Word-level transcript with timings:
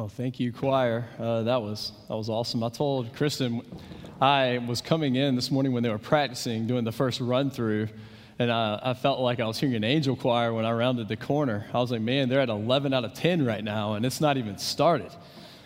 Oh, 0.00 0.06
thank 0.06 0.38
you, 0.38 0.52
choir. 0.52 1.08
Uh, 1.18 1.42
that 1.42 1.60
was 1.60 1.90
that 2.08 2.14
was 2.14 2.28
awesome. 2.28 2.62
I 2.62 2.68
told 2.68 3.12
Kristen 3.16 3.62
I 4.22 4.58
was 4.58 4.80
coming 4.80 5.16
in 5.16 5.34
this 5.34 5.50
morning 5.50 5.72
when 5.72 5.82
they 5.82 5.88
were 5.88 5.98
practicing 5.98 6.68
doing 6.68 6.84
the 6.84 6.92
first 6.92 7.20
run 7.20 7.50
through, 7.50 7.88
and 8.38 8.48
I, 8.48 8.78
I 8.80 8.94
felt 8.94 9.18
like 9.18 9.40
I 9.40 9.46
was 9.48 9.58
hearing 9.58 9.74
an 9.74 9.82
angel 9.82 10.14
choir 10.14 10.54
when 10.54 10.64
I 10.64 10.70
rounded 10.70 11.08
the 11.08 11.16
corner. 11.16 11.66
I 11.74 11.80
was 11.80 11.90
like, 11.90 12.00
man, 12.00 12.28
they're 12.28 12.38
at 12.38 12.48
11 12.48 12.94
out 12.94 13.04
of 13.04 13.12
10 13.14 13.44
right 13.44 13.64
now, 13.64 13.94
and 13.94 14.06
it's 14.06 14.20
not 14.20 14.36
even 14.36 14.56
started. 14.56 15.10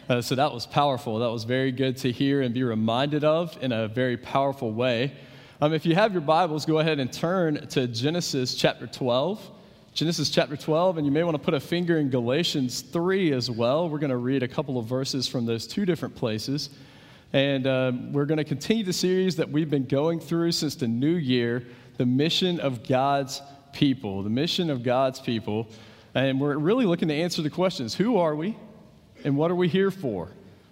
Uh, 0.08 0.22
so 0.22 0.34
that 0.34 0.50
was 0.50 0.64
powerful. 0.64 1.18
That 1.18 1.30
was 1.30 1.44
very 1.44 1.70
good 1.70 1.98
to 1.98 2.10
hear 2.10 2.40
and 2.40 2.54
be 2.54 2.62
reminded 2.62 3.24
of 3.24 3.62
in 3.62 3.70
a 3.70 3.86
very 3.86 4.16
powerful 4.16 4.72
way. 4.72 5.12
Um, 5.60 5.74
if 5.74 5.84
you 5.84 5.94
have 5.94 6.14
your 6.14 6.22
Bibles, 6.22 6.64
go 6.64 6.78
ahead 6.78 7.00
and 7.00 7.12
turn 7.12 7.66
to 7.68 7.86
Genesis 7.86 8.54
chapter 8.54 8.86
12. 8.86 9.50
Genesis 9.94 10.30
chapter 10.30 10.56
12, 10.56 10.96
and 10.96 11.06
you 11.06 11.12
may 11.12 11.22
want 11.22 11.34
to 11.34 11.42
put 11.42 11.52
a 11.52 11.60
finger 11.60 11.98
in 11.98 12.08
Galatians 12.08 12.80
3 12.80 13.30
as 13.34 13.50
well. 13.50 13.90
We're 13.90 13.98
going 13.98 14.08
to 14.08 14.16
read 14.16 14.42
a 14.42 14.48
couple 14.48 14.78
of 14.78 14.86
verses 14.86 15.28
from 15.28 15.44
those 15.44 15.66
two 15.66 15.84
different 15.84 16.16
places. 16.16 16.70
And 17.34 17.66
uh, 17.66 17.92
we're 18.10 18.24
going 18.24 18.38
to 18.38 18.44
continue 18.44 18.84
the 18.84 18.94
series 18.94 19.36
that 19.36 19.50
we've 19.50 19.68
been 19.68 19.84
going 19.84 20.18
through 20.18 20.52
since 20.52 20.76
the 20.76 20.88
new 20.88 21.14
year 21.16 21.66
the 21.98 22.06
mission 22.06 22.58
of 22.58 22.88
God's 22.88 23.42
people. 23.74 24.22
The 24.22 24.30
mission 24.30 24.70
of 24.70 24.82
God's 24.82 25.20
people. 25.20 25.68
And 26.14 26.40
we're 26.40 26.56
really 26.56 26.86
looking 26.86 27.08
to 27.08 27.14
answer 27.14 27.42
the 27.42 27.50
questions 27.50 27.94
who 27.94 28.16
are 28.16 28.34
we, 28.34 28.56
and 29.24 29.36
what 29.36 29.50
are 29.50 29.56
we 29.56 29.68
here 29.68 29.90
for? 29.90 30.30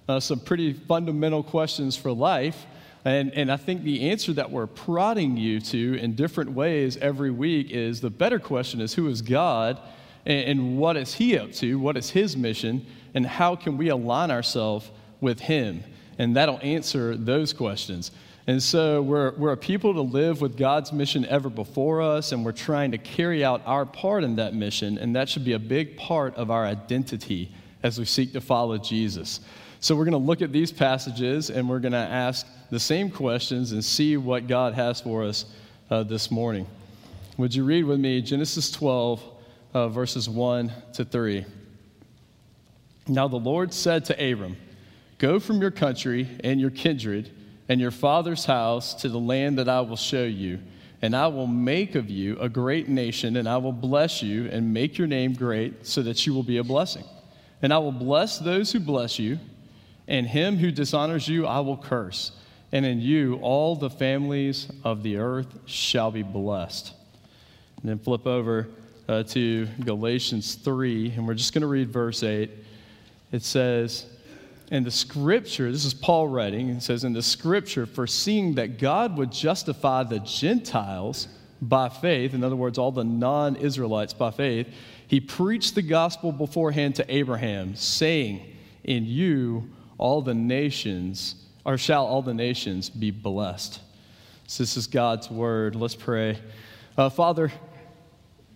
Uh, 0.08 0.18
some 0.18 0.40
pretty 0.40 0.72
fundamental 0.72 1.42
questions 1.42 1.94
for 1.94 2.10
life. 2.10 2.64
And, 3.04 3.32
and 3.32 3.50
I 3.50 3.56
think 3.56 3.82
the 3.82 4.10
answer 4.10 4.32
that 4.34 4.50
we're 4.50 4.66
prodding 4.66 5.36
you 5.36 5.60
to 5.60 5.94
in 5.98 6.14
different 6.14 6.52
ways 6.52 6.96
every 6.98 7.30
week 7.30 7.70
is 7.70 8.00
the 8.00 8.10
better 8.10 8.38
question 8.38 8.80
is 8.80 8.94
who 8.94 9.08
is 9.08 9.22
God 9.22 9.80
and, 10.26 10.48
and 10.48 10.78
what 10.78 10.96
is 10.96 11.14
He 11.14 11.38
up 11.38 11.52
to? 11.54 11.78
What 11.78 11.96
is 11.96 12.10
His 12.10 12.36
mission? 12.36 12.84
And 13.14 13.26
how 13.26 13.56
can 13.56 13.76
we 13.76 13.88
align 13.88 14.30
ourselves 14.30 14.90
with 15.20 15.40
Him? 15.40 15.82
And 16.18 16.36
that'll 16.36 16.60
answer 16.62 17.16
those 17.16 17.52
questions. 17.52 18.10
And 18.46 18.62
so 18.62 19.00
we're, 19.00 19.32
we're 19.36 19.52
a 19.52 19.56
people 19.56 19.94
to 19.94 20.00
live 20.00 20.40
with 20.40 20.56
God's 20.56 20.92
mission 20.92 21.24
ever 21.26 21.48
before 21.48 22.02
us, 22.02 22.32
and 22.32 22.44
we're 22.44 22.52
trying 22.52 22.90
to 22.90 22.98
carry 22.98 23.44
out 23.44 23.62
our 23.64 23.86
part 23.86 24.24
in 24.24 24.36
that 24.36 24.54
mission, 24.54 24.98
and 24.98 25.14
that 25.14 25.28
should 25.28 25.44
be 25.44 25.52
a 25.52 25.58
big 25.58 25.96
part 25.96 26.34
of 26.34 26.50
our 26.50 26.66
identity 26.66 27.52
as 27.82 27.98
we 27.98 28.04
seek 28.04 28.32
to 28.32 28.40
follow 28.40 28.76
Jesus. 28.76 29.40
So 29.82 29.96
we're 29.96 30.04
going 30.04 30.12
to 30.12 30.18
look 30.18 30.42
at 30.42 30.52
these 30.52 30.70
passages 30.70 31.48
and 31.48 31.66
we're 31.66 31.78
going 31.78 31.92
to 31.92 31.98
ask 31.98 32.46
the 32.68 32.78
same 32.78 33.10
questions 33.10 33.72
and 33.72 33.82
see 33.82 34.18
what 34.18 34.46
God 34.46 34.74
has 34.74 35.00
for 35.00 35.24
us 35.24 35.46
uh, 35.90 36.02
this 36.02 36.30
morning. 36.30 36.66
Would 37.38 37.54
you 37.54 37.64
read 37.64 37.84
with 37.84 37.98
me 37.98 38.20
Genesis 38.20 38.70
12, 38.70 39.22
uh, 39.72 39.88
verses 39.88 40.28
1 40.28 40.70
to 40.92 41.04
3? 41.06 41.46
Now 43.08 43.26
the 43.26 43.38
Lord 43.38 43.72
said 43.72 44.04
to 44.06 44.32
Abram, 44.32 44.58
Go 45.16 45.40
from 45.40 45.62
your 45.62 45.70
country 45.70 46.28
and 46.44 46.60
your 46.60 46.70
kindred 46.70 47.30
and 47.70 47.80
your 47.80 47.90
father's 47.90 48.44
house 48.44 48.92
to 48.96 49.08
the 49.08 49.18
land 49.18 49.58
that 49.58 49.68
I 49.68 49.80
will 49.80 49.96
show 49.96 50.24
you, 50.24 50.58
and 51.00 51.16
I 51.16 51.28
will 51.28 51.46
make 51.46 51.94
of 51.94 52.10
you 52.10 52.38
a 52.38 52.50
great 52.50 52.90
nation, 52.90 53.36
and 53.36 53.48
I 53.48 53.56
will 53.56 53.72
bless 53.72 54.22
you 54.22 54.46
and 54.50 54.74
make 54.74 54.98
your 54.98 55.06
name 55.06 55.32
great 55.32 55.86
so 55.86 56.02
that 56.02 56.26
you 56.26 56.34
will 56.34 56.42
be 56.42 56.58
a 56.58 56.64
blessing. 56.64 57.04
And 57.62 57.72
I 57.72 57.78
will 57.78 57.92
bless 57.92 58.38
those 58.38 58.72
who 58.72 58.80
bless 58.80 59.18
you 59.18 59.38
and 60.10 60.26
him 60.26 60.58
who 60.58 60.72
dishonors 60.72 61.28
you 61.28 61.46
I 61.46 61.60
will 61.60 61.76
curse, 61.76 62.32
and 62.72 62.84
in 62.84 63.00
you 63.00 63.36
all 63.36 63.76
the 63.76 63.88
families 63.88 64.66
of 64.84 65.02
the 65.02 65.16
earth 65.16 65.46
shall 65.66 66.10
be 66.10 66.24
blessed. 66.24 66.92
And 67.80 67.88
then 67.88 67.98
flip 67.98 68.26
over 68.26 68.68
uh, 69.08 69.22
to 69.22 69.66
Galatians 69.84 70.56
3, 70.56 71.12
and 71.12 71.26
we're 71.26 71.34
just 71.34 71.54
going 71.54 71.62
to 71.62 71.68
read 71.68 71.90
verse 71.90 72.22
8. 72.22 72.50
It 73.32 73.42
says, 73.42 74.06
in 74.72 74.82
the 74.82 74.90
scripture, 74.90 75.70
this 75.70 75.84
is 75.84 75.94
Paul 75.94 76.28
writing, 76.28 76.70
it 76.70 76.82
says, 76.82 77.04
In 77.04 77.12
the 77.12 77.22
scripture, 77.22 77.86
foreseeing 77.86 78.54
that 78.54 78.78
God 78.78 79.16
would 79.16 79.32
justify 79.32 80.02
the 80.02 80.20
Gentiles 80.20 81.28
by 81.62 81.88
faith, 81.88 82.34
in 82.34 82.42
other 82.42 82.56
words, 82.56 82.78
all 82.78 82.92
the 82.92 83.04
non 83.04 83.56
Israelites 83.56 84.12
by 84.12 84.30
faith, 84.30 84.68
he 85.06 85.20
preached 85.20 85.74
the 85.74 85.82
gospel 85.82 86.32
beforehand 86.32 86.96
to 86.96 87.14
Abraham, 87.14 87.74
saying, 87.74 88.56
In 88.84 89.06
you 89.06 89.68
all 90.00 90.22
the 90.22 90.34
nations, 90.34 91.34
or 91.64 91.76
shall 91.76 92.06
all 92.06 92.22
the 92.22 92.34
nations 92.34 92.88
be 92.88 93.10
blessed. 93.10 93.80
So 94.46 94.62
this 94.62 94.76
is 94.76 94.86
God's 94.86 95.30
word. 95.30 95.76
Let's 95.76 95.94
pray. 95.94 96.38
Uh, 96.96 97.10
Father, 97.10 97.52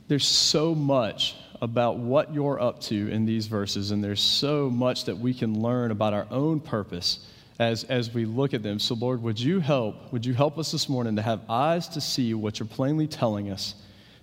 there's 0.08 0.26
so 0.26 0.74
much 0.74 1.36
about 1.60 1.98
what 1.98 2.32
you're 2.32 2.60
up 2.60 2.80
to 2.80 3.10
in 3.10 3.26
these 3.26 3.46
verses, 3.46 3.90
and 3.90 4.02
there's 4.02 4.22
so 4.22 4.70
much 4.70 5.04
that 5.04 5.18
we 5.18 5.34
can 5.34 5.60
learn 5.60 5.90
about 5.90 6.14
our 6.14 6.26
own 6.30 6.60
purpose 6.60 7.30
as, 7.58 7.84
as 7.84 8.12
we 8.12 8.24
look 8.24 8.54
at 8.54 8.62
them. 8.62 8.78
So, 8.78 8.94
Lord, 8.94 9.22
would 9.22 9.38
you 9.38 9.60
help? 9.60 10.12
Would 10.12 10.24
you 10.24 10.34
help 10.34 10.58
us 10.58 10.72
this 10.72 10.88
morning 10.88 11.14
to 11.16 11.22
have 11.22 11.42
eyes 11.48 11.88
to 11.88 12.00
see 12.00 12.34
what 12.34 12.58
you're 12.58 12.66
plainly 12.66 13.06
telling 13.06 13.50
us? 13.50 13.74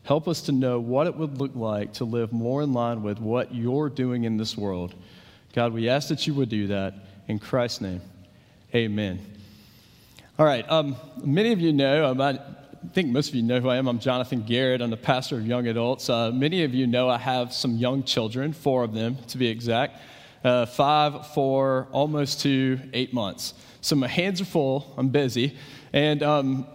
Help 0.04 0.28
us 0.28 0.42
to 0.44 0.52
know 0.52 0.80
what 0.80 1.06
it 1.06 1.16
would 1.16 1.38
look 1.38 1.56
like 1.56 1.94
to 1.94 2.04
live 2.04 2.34
more 2.34 2.64
in 2.64 2.74
line 2.74 3.04
with 3.04 3.20
what 3.20 3.54
you're 3.54 3.90
doing 3.90 4.24
in 4.24 4.38
this 4.38 4.58
world. 4.58 4.96
God, 5.54 5.74
we 5.74 5.90
ask 5.90 6.10
that 6.10 6.26
you 6.26 6.34
would 6.34 6.50
do 6.50 6.68
that. 6.68 6.94
In 7.32 7.40
Christ's 7.40 7.80
name, 7.80 8.02
amen. 8.76 9.26
All 10.38 10.46
right, 10.46 10.70
um, 10.70 10.98
many 11.24 11.54
of 11.54 11.62
you 11.62 11.72
know, 11.72 12.12
um, 12.12 12.20
I 12.20 12.38
think 12.92 13.08
most 13.08 13.30
of 13.30 13.36
you 13.36 13.42
know 13.42 13.62
who 13.62 13.70
I 13.70 13.78
am. 13.78 13.88
I'm 13.88 14.00
Jonathan 14.00 14.42
Garrett. 14.42 14.82
I'm 14.82 14.90
the 14.90 14.98
pastor 14.98 15.38
of 15.38 15.48
young 15.48 15.66
adults. 15.68 16.10
Uh, 16.10 16.32
many 16.32 16.66
of 16.66 16.74
you 16.74 16.88
know 16.88 17.08
I 17.08 17.18
have 17.18 17.54
some 17.54 17.78
young 17.78 18.04
children, 18.04 18.52
four 18.52 18.84
of 18.84 18.94
them 18.94 19.16
to 19.30 19.38
be 19.38 19.48
exact, 19.48 20.02
uh, 20.44 20.66
five, 20.66 21.26
four, 21.28 21.88
almost 21.94 22.42
to 22.42 22.78
eight 22.92 23.14
months. 23.14 23.54
So 23.80 23.96
my 23.96 24.10
hands 24.10 24.42
are 24.42 24.46
full, 24.46 24.94
I'm 24.98 25.08
busy. 25.08 25.58
And 25.94 26.24
um, 26.24 26.68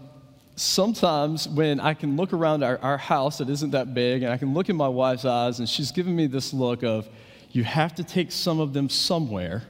sometimes 0.55 1.47
when 1.47 1.81
I 1.81 1.93
can 1.93 2.16
look 2.16 2.33
around 2.33 2.62
our, 2.62 2.78
our 2.78 2.97
house 2.97 3.37
that 3.39 3.50
isn't 3.50 3.72
that 3.72 3.93
big, 3.93 4.22
and 4.22 4.33
I 4.33 4.39
can 4.39 4.55
look 4.55 4.71
in 4.71 4.77
my 4.77 4.89
wife's 4.89 5.27
eyes, 5.27 5.59
and 5.59 5.69
she's 5.69 5.93
giving 5.93 6.16
me 6.16 6.27
this 6.27 6.55
look 6.55 6.83
of, 6.83 7.06
you 7.53 7.62
have 7.62 7.95
to 7.97 8.05
take 8.05 8.33
some 8.33 8.59
of 8.59 8.72
them 8.72 8.89
somewhere 8.89 9.62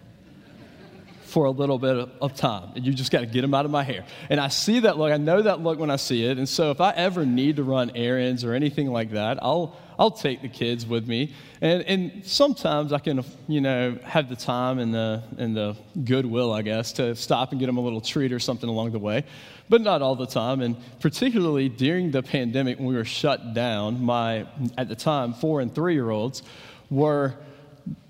for 1.37 1.45
a 1.45 1.51
little 1.51 1.79
bit 1.79 2.09
of 2.23 2.35
time. 2.35 2.71
And 2.77 2.87
you 2.87 2.95
just 2.95 3.13
got 3.13 3.21
to 3.21 3.27
get 3.27 3.43
them 3.43 3.53
out 3.53 3.67
of 3.67 3.71
my 3.71 3.83
hair. 3.83 4.07
And 4.31 4.41
I 4.41 4.49
see 4.49 4.81
that 4.81 4.97
look. 4.97 5.13
I 5.13 5.19
know 5.19 5.43
that 5.43 5.61
look 5.61 5.79
when 5.79 5.91
I 5.91 5.97
see 5.97 6.25
it. 6.25 6.39
And 6.39 6.49
so 6.49 6.71
if 6.71 6.81
I 6.81 6.93
ever 6.93 7.27
need 7.27 7.57
to 7.57 7.63
run 7.63 7.93
errands 7.95 8.43
or 8.43 8.55
anything 8.55 8.91
like 8.91 9.11
that, 9.11 9.39
I'll, 9.43 9.77
I'll 9.99 10.11
take 10.11 10.41
the 10.41 10.49
kids 10.49 10.87
with 10.87 11.07
me. 11.07 11.35
And, 11.61 11.83
and 11.83 12.25
sometimes 12.25 12.91
I 12.91 13.01
can, 13.01 13.23
you 13.49 13.61
know, 13.61 13.99
have 14.03 14.31
the 14.31 14.35
time 14.35 14.79
and 14.79 14.95
the, 14.95 15.23
and 15.37 15.55
the 15.55 15.77
goodwill, 16.07 16.55
I 16.55 16.63
guess, 16.63 16.91
to 16.93 17.15
stop 17.15 17.51
and 17.51 17.61
get 17.61 17.67
them 17.67 17.77
a 17.77 17.83
little 17.83 18.01
treat 18.01 18.33
or 18.33 18.39
something 18.39 18.71
along 18.71 18.93
the 18.93 18.99
way. 18.99 19.23
But 19.69 19.83
not 19.83 20.01
all 20.01 20.17
the 20.17 20.27
time. 20.27 20.63
And 20.63 20.75
particularly 21.01 21.69
during 21.69 22.13
the 22.13 22.23
pandemic 22.23 22.79
when 22.79 22.87
we 22.87 22.95
were 22.95 23.05
shut 23.05 23.53
down, 23.53 24.03
my, 24.03 24.47
at 24.79 24.89
the 24.89 24.97
time, 24.97 25.35
four 25.35 25.61
and 25.61 25.75
three 25.75 25.93
year 25.93 26.09
olds 26.09 26.43
were 26.89 27.35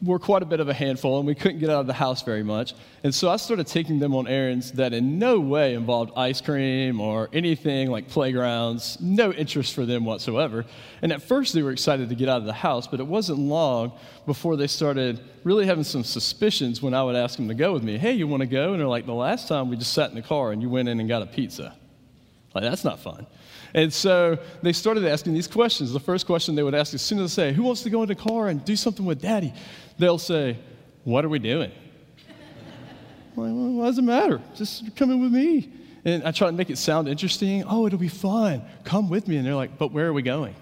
were 0.03 0.19
quite 0.19 0.43
a 0.43 0.47
bit 0.47 0.61
of 0.61 0.69
a 0.69 0.75
handful, 0.75 1.19
and 1.19 1.27
we 1.27 1.35
couldn't 1.35 1.59
get 1.59 1.69
out 1.69 1.81
of 1.81 1.87
the 1.87 1.93
house 1.93 2.23
very 2.23 2.43
much. 2.43 2.75
And 3.03 3.15
so 3.15 3.29
I 3.29 3.37
started 3.37 3.67
taking 3.67 3.99
them 3.99 4.15
on 4.15 4.29
errands 4.29 4.73
that 4.73 4.93
in 4.93 5.19
no 5.19 5.41
way 5.41 5.75
involved 5.75 6.13
ice 6.17 6.41
cream 6.41 7.01
or 7.01 7.29
anything 7.33 7.91
like 7.91 8.09
playgrounds, 8.09 8.99
no 9.01 9.33
interest 9.33 9.75
for 9.75 9.85
them 9.85 10.05
whatsoever. 10.05 10.65
And 11.03 11.13
at 11.13 11.23
first 11.23 11.55
they 11.55 11.63
were 11.63 11.73
excited 11.73 12.09
to 12.09 12.15
get 12.15 12.29
out 12.29 12.39
of 12.39 12.47
the 12.47 12.53
house, 12.53 12.87
but 12.87 13.01
it 13.01 13.07
wasn't 13.07 13.39
long 13.39 13.93
before 14.27 14.57
they 14.57 14.67
started 14.67 15.21
really 15.45 15.67
having 15.67 15.85
some 15.85 16.05
suspicions 16.05 16.81
when 16.81 16.95
I 16.95 17.03
would 17.03 17.17
ask 17.17 17.37
them 17.37 17.49
to 17.49 17.55
go 17.55 17.73
with 17.73 17.83
me. 17.83 17.99
Hey, 17.99 18.13
you 18.13 18.27
want 18.27 18.43
to 18.43 18.47
go? 18.47 18.73
And 18.73 18.81
they're 18.81 18.89
like, 18.89 19.07
the 19.07 19.15
last 19.15 19.49
time 19.49 19.69
we 19.69 19.77
just 19.77 19.93
sat 19.93 20.11
in 20.11 20.17
the 20.17 20.23
car 20.23 20.53
and 20.53 20.63
you 20.63 20.69
went 20.69 20.89
in 20.89 21.01
and 21.01 21.09
got 21.09 21.23
a 21.23 21.27
pizza. 21.27 21.77
Like, 22.55 22.65
that's 22.65 22.85
not 22.85 23.01
fun. 23.01 23.27
And 23.75 23.93
so 23.93 24.39
they 24.63 24.73
started 24.73 25.05
asking 25.05 25.35
these 25.35 25.47
questions. 25.47 25.93
The 25.93 26.01
first 26.01 26.27
question 26.27 26.55
they 26.55 26.63
would 26.63 26.75
ask 26.75 26.95
as 26.95 27.03
soon 27.03 27.19
as 27.21 27.35
they 27.35 27.51
say, 27.51 27.55
Who 27.55 27.63
wants 27.63 27.83
to 27.83 27.91
go 27.91 28.03
in 28.03 28.09
the 28.09 28.15
car 28.15 28.49
and 28.49 28.65
do 28.65 28.77
something 28.77 29.05
with 29.05 29.21
daddy? 29.21 29.53
They'll 29.99 30.19
say, 30.19 30.59
What 31.05 31.25
are 31.25 31.29
we 31.29 31.39
doing? 31.39 31.71
like, 33.37 33.53
well, 33.55 33.87
does 33.87 33.99
it 33.99 34.03
matter? 34.03 34.41
Just 34.55 34.97
come 34.97 35.11
in 35.11 35.21
with 35.21 35.33
me. 35.33 35.73
And 36.05 36.23
I 36.23 36.31
try 36.31 36.49
to 36.49 36.53
make 36.53 36.71
it 36.71 36.79
sound 36.79 37.09
interesting. 37.09 37.65
Oh, 37.67 37.87
it'll 37.87 37.99
be 37.99 38.09
fun. 38.09 38.63
Come 38.85 39.09
with 39.09 39.27
me. 39.27 39.37
And 39.37 39.47
they're 39.47 39.55
like, 39.55 39.79
But 39.79 39.93
where 39.93 40.07
are 40.07 40.13
we 40.13 40.23
going? 40.23 40.55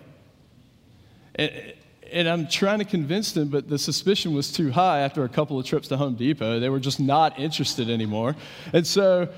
And, 1.36 1.74
and 2.12 2.28
I'm 2.28 2.46
trying 2.46 2.78
to 2.78 2.84
convince 2.84 3.32
them, 3.32 3.48
but 3.48 3.68
the 3.68 3.78
suspicion 3.78 4.34
was 4.34 4.52
too 4.52 4.70
high 4.70 5.00
after 5.00 5.24
a 5.24 5.28
couple 5.28 5.58
of 5.58 5.66
trips 5.66 5.88
to 5.88 5.96
Home 5.96 6.14
Depot. 6.14 6.60
They 6.60 6.68
were 6.68 6.78
just 6.78 7.00
not 7.00 7.38
interested 7.40 7.90
anymore. 7.90 8.36
And 8.72 8.86
so 8.86 9.28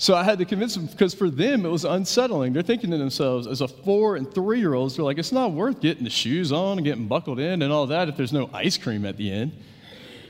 so 0.00 0.14
I 0.14 0.24
had 0.24 0.38
to 0.38 0.46
convince 0.46 0.76
them 0.76 0.86
because 0.86 1.12
for 1.12 1.28
them 1.28 1.66
it 1.66 1.68
was 1.68 1.84
unsettling. 1.84 2.54
They're 2.54 2.62
thinking 2.62 2.90
to 2.90 2.96
themselves, 2.96 3.46
as 3.46 3.60
a 3.60 3.68
four 3.68 4.16
and 4.16 4.32
three 4.32 4.58
year 4.58 4.72
olds, 4.72 4.96
they're 4.96 5.04
like, 5.04 5.18
it's 5.18 5.30
not 5.30 5.52
worth 5.52 5.82
getting 5.82 6.04
the 6.04 6.10
shoes 6.10 6.52
on 6.52 6.78
and 6.78 6.86
getting 6.86 7.06
buckled 7.06 7.38
in 7.38 7.60
and 7.60 7.70
all 7.70 7.86
that 7.88 8.08
if 8.08 8.16
there's 8.16 8.32
no 8.32 8.48
ice 8.54 8.78
cream 8.78 9.04
at 9.04 9.18
the 9.18 9.30
end. 9.30 9.52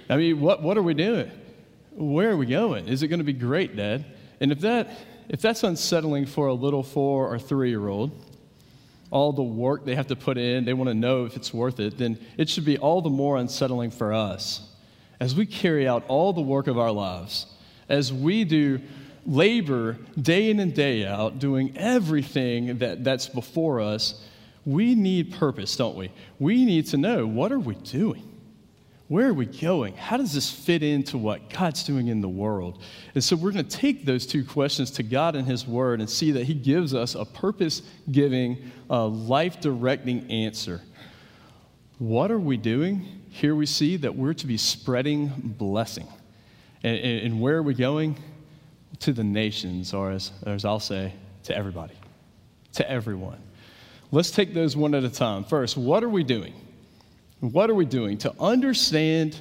I 0.08 0.16
mean, 0.16 0.40
what, 0.40 0.60
what 0.60 0.76
are 0.76 0.82
we 0.82 0.92
doing? 0.92 1.30
Where 1.92 2.32
are 2.32 2.36
we 2.36 2.46
going? 2.46 2.88
Is 2.88 3.04
it 3.04 3.08
going 3.08 3.20
to 3.20 3.24
be 3.24 3.32
great, 3.32 3.76
Dad? 3.76 4.04
And 4.40 4.50
if, 4.50 4.58
that, 4.62 4.90
if 5.28 5.40
that's 5.40 5.62
unsettling 5.62 6.26
for 6.26 6.48
a 6.48 6.52
little 6.52 6.82
four 6.82 7.32
or 7.32 7.38
three 7.38 7.70
year 7.70 7.86
old, 7.86 8.10
all 9.12 9.32
the 9.32 9.44
work 9.44 9.84
they 9.84 9.94
have 9.94 10.08
to 10.08 10.16
put 10.16 10.36
in, 10.36 10.64
they 10.64 10.72
want 10.72 10.88
to 10.88 10.94
know 10.94 11.26
if 11.26 11.36
it's 11.36 11.54
worth 11.54 11.78
it, 11.78 11.96
then 11.96 12.18
it 12.36 12.48
should 12.48 12.64
be 12.64 12.76
all 12.76 13.02
the 13.02 13.08
more 13.08 13.36
unsettling 13.36 13.92
for 13.92 14.12
us 14.12 14.68
as 15.20 15.36
we 15.36 15.46
carry 15.46 15.86
out 15.86 16.02
all 16.08 16.32
the 16.32 16.40
work 16.40 16.66
of 16.66 16.76
our 16.76 16.90
lives, 16.90 17.46
as 17.88 18.12
we 18.12 18.42
do 18.42 18.80
labor 19.26 19.98
day 20.20 20.50
in 20.50 20.60
and 20.60 20.74
day 20.74 21.06
out, 21.06 21.38
doing 21.38 21.76
everything 21.76 22.78
that, 22.78 23.04
that's 23.04 23.28
before 23.28 23.80
us, 23.80 24.24
we 24.64 24.94
need 24.94 25.32
purpose, 25.32 25.76
don't 25.76 25.96
we? 25.96 26.10
We 26.38 26.64
need 26.64 26.86
to 26.88 26.96
know 26.96 27.26
what 27.26 27.52
are 27.52 27.58
we 27.58 27.74
doing? 27.76 28.26
Where 29.08 29.28
are 29.28 29.34
we 29.34 29.46
going? 29.46 29.96
How 29.96 30.18
does 30.18 30.32
this 30.32 30.48
fit 30.48 30.84
into 30.84 31.18
what 31.18 31.50
God's 31.50 31.82
doing 31.82 32.06
in 32.06 32.20
the 32.20 32.28
world? 32.28 32.80
And 33.12 33.24
so 33.24 33.34
we're 33.34 33.50
going 33.50 33.66
to 33.66 33.76
take 33.76 34.04
those 34.04 34.24
two 34.24 34.44
questions 34.44 34.92
to 34.92 35.02
God 35.02 35.34
and 35.34 35.48
His 35.48 35.66
Word 35.66 35.98
and 35.98 36.08
see 36.08 36.30
that 36.30 36.44
He 36.44 36.54
gives 36.54 36.94
us 36.94 37.16
a 37.16 37.24
purpose 37.24 37.82
giving, 38.12 38.70
uh, 38.88 39.06
life 39.08 39.60
directing 39.60 40.30
answer. 40.30 40.80
What 41.98 42.30
are 42.30 42.38
we 42.38 42.56
doing? 42.56 43.04
Here 43.30 43.56
we 43.56 43.66
see 43.66 43.96
that 43.96 44.14
we're 44.14 44.34
to 44.34 44.46
be 44.46 44.56
spreading 44.56 45.26
blessing. 45.58 46.06
And, 46.84 46.96
and 46.98 47.40
where 47.40 47.56
are 47.56 47.62
we 47.64 47.74
going? 47.74 48.16
To 49.00 49.12
the 49.12 49.24
nations, 49.24 49.94
or 49.94 50.10
as, 50.10 50.32
as 50.44 50.64
I'll 50.64 50.80
say, 50.80 51.12
to 51.44 51.56
everybody, 51.56 51.94
to 52.74 52.90
everyone. 52.90 53.38
Let's 54.12 54.30
take 54.30 54.54
those 54.54 54.76
one 54.76 54.94
at 54.94 55.04
a 55.04 55.10
time. 55.10 55.44
First, 55.44 55.76
what 55.76 56.02
are 56.02 56.08
we 56.08 56.24
doing? 56.24 56.52
What 57.40 57.70
are 57.70 57.74
we 57.74 57.86
doing? 57.86 58.18
To 58.18 58.34
understand 58.38 59.40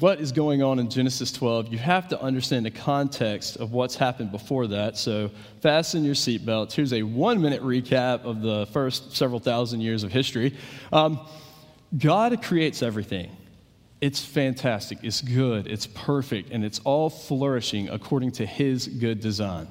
what 0.00 0.20
is 0.20 0.32
going 0.32 0.62
on 0.62 0.78
in 0.78 0.90
Genesis 0.90 1.32
12, 1.32 1.72
you 1.72 1.78
have 1.78 2.08
to 2.08 2.20
understand 2.20 2.66
the 2.66 2.70
context 2.70 3.56
of 3.56 3.72
what's 3.72 3.96
happened 3.96 4.30
before 4.30 4.66
that. 4.68 4.96
So, 4.96 5.30
fasten 5.60 6.04
your 6.04 6.14
seatbelts. 6.14 6.72
Here's 6.72 6.92
a 6.92 7.02
one 7.02 7.40
minute 7.40 7.62
recap 7.62 8.24
of 8.24 8.42
the 8.42 8.66
first 8.72 9.16
several 9.16 9.40
thousand 9.40 9.80
years 9.80 10.02
of 10.02 10.12
history. 10.12 10.56
Um, 10.92 11.20
God 11.96 12.42
creates 12.42 12.82
everything. 12.82 13.36
It's 14.02 14.24
fantastic, 14.24 14.98
it's 15.04 15.20
good, 15.20 15.68
it's 15.68 15.86
perfect, 15.86 16.50
and 16.50 16.64
it's 16.64 16.80
all 16.80 17.08
flourishing 17.08 17.88
according 17.88 18.32
to 18.32 18.44
His 18.44 18.88
good 18.88 19.20
design. 19.20 19.68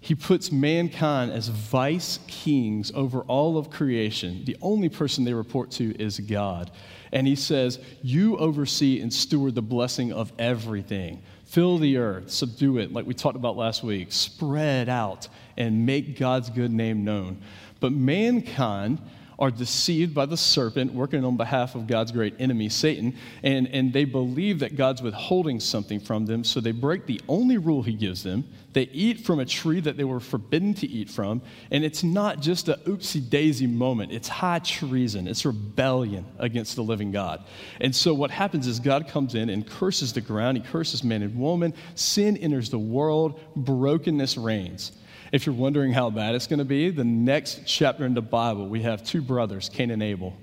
He 0.00 0.16
puts 0.16 0.50
mankind 0.50 1.30
as 1.30 1.48
vice 1.48 2.18
kings 2.26 2.90
over 2.96 3.20
all 3.20 3.56
of 3.56 3.70
creation. 3.70 4.44
The 4.44 4.56
only 4.60 4.88
person 4.88 5.22
they 5.22 5.32
report 5.32 5.70
to 5.72 5.94
is 5.98 6.18
God. 6.18 6.72
And 7.12 7.28
he 7.28 7.36
says, 7.36 7.78
You 8.02 8.36
oversee 8.38 9.00
and 9.00 9.10
steward 9.10 9.54
the 9.54 9.62
blessing 9.62 10.12
of 10.12 10.32
everything. 10.36 11.22
Fill 11.46 11.78
the 11.78 11.96
earth, 11.96 12.30
subdue 12.30 12.78
it, 12.78 12.92
like 12.92 13.06
we 13.06 13.14
talked 13.14 13.36
about 13.36 13.56
last 13.56 13.84
week, 13.84 14.10
spread 14.10 14.88
out, 14.88 15.28
and 15.56 15.86
make 15.86 16.18
God's 16.18 16.50
good 16.50 16.72
name 16.72 17.04
known. 17.04 17.40
But 17.78 17.92
mankind 17.92 18.98
are 19.38 19.50
deceived 19.50 20.14
by 20.14 20.26
the 20.26 20.36
serpent 20.36 20.92
working 20.92 21.24
on 21.24 21.36
behalf 21.36 21.74
of 21.74 21.86
God's 21.86 22.12
great 22.12 22.34
enemy, 22.38 22.68
Satan, 22.68 23.16
and, 23.42 23.66
and 23.68 23.92
they 23.92 24.04
believe 24.04 24.60
that 24.60 24.76
God's 24.76 25.02
withholding 25.02 25.60
something 25.60 26.00
from 26.00 26.26
them, 26.26 26.44
so 26.44 26.60
they 26.60 26.72
break 26.72 27.06
the 27.06 27.20
only 27.28 27.58
rule 27.58 27.82
he 27.82 27.94
gives 27.94 28.22
them. 28.22 28.44
They 28.72 28.82
eat 28.92 29.20
from 29.20 29.38
a 29.38 29.44
tree 29.44 29.80
that 29.80 29.96
they 29.96 30.04
were 30.04 30.20
forbidden 30.20 30.74
to 30.74 30.86
eat 30.86 31.08
from, 31.08 31.42
and 31.70 31.84
it's 31.84 32.02
not 32.02 32.40
just 32.40 32.68
a 32.68 32.74
oopsie 32.86 33.28
daisy 33.28 33.66
moment, 33.66 34.12
it's 34.12 34.28
high 34.28 34.58
treason, 34.58 35.28
it's 35.28 35.44
rebellion 35.44 36.26
against 36.38 36.76
the 36.76 36.82
living 36.82 37.12
God. 37.12 37.44
And 37.80 37.94
so 37.94 38.14
what 38.14 38.30
happens 38.30 38.66
is 38.66 38.80
God 38.80 39.08
comes 39.08 39.34
in 39.34 39.48
and 39.48 39.66
curses 39.66 40.12
the 40.12 40.20
ground, 40.20 40.58
he 40.58 40.62
curses 40.64 41.04
man 41.04 41.22
and 41.22 41.38
woman, 41.38 41.74
sin 41.94 42.36
enters 42.36 42.70
the 42.70 42.78
world, 42.78 43.40
brokenness 43.56 44.36
reigns. 44.36 44.92
If 45.34 45.46
you're 45.46 45.54
wondering 45.56 45.92
how 45.92 46.10
bad 46.10 46.36
it's 46.36 46.46
going 46.46 46.60
to 46.60 46.64
be, 46.64 46.90
the 46.90 47.02
next 47.02 47.62
chapter 47.66 48.06
in 48.06 48.14
the 48.14 48.22
Bible, 48.22 48.68
we 48.68 48.82
have 48.82 49.02
two 49.02 49.20
brothers, 49.20 49.68
Cain 49.68 49.90
and 49.90 50.00
Abel, 50.00 50.36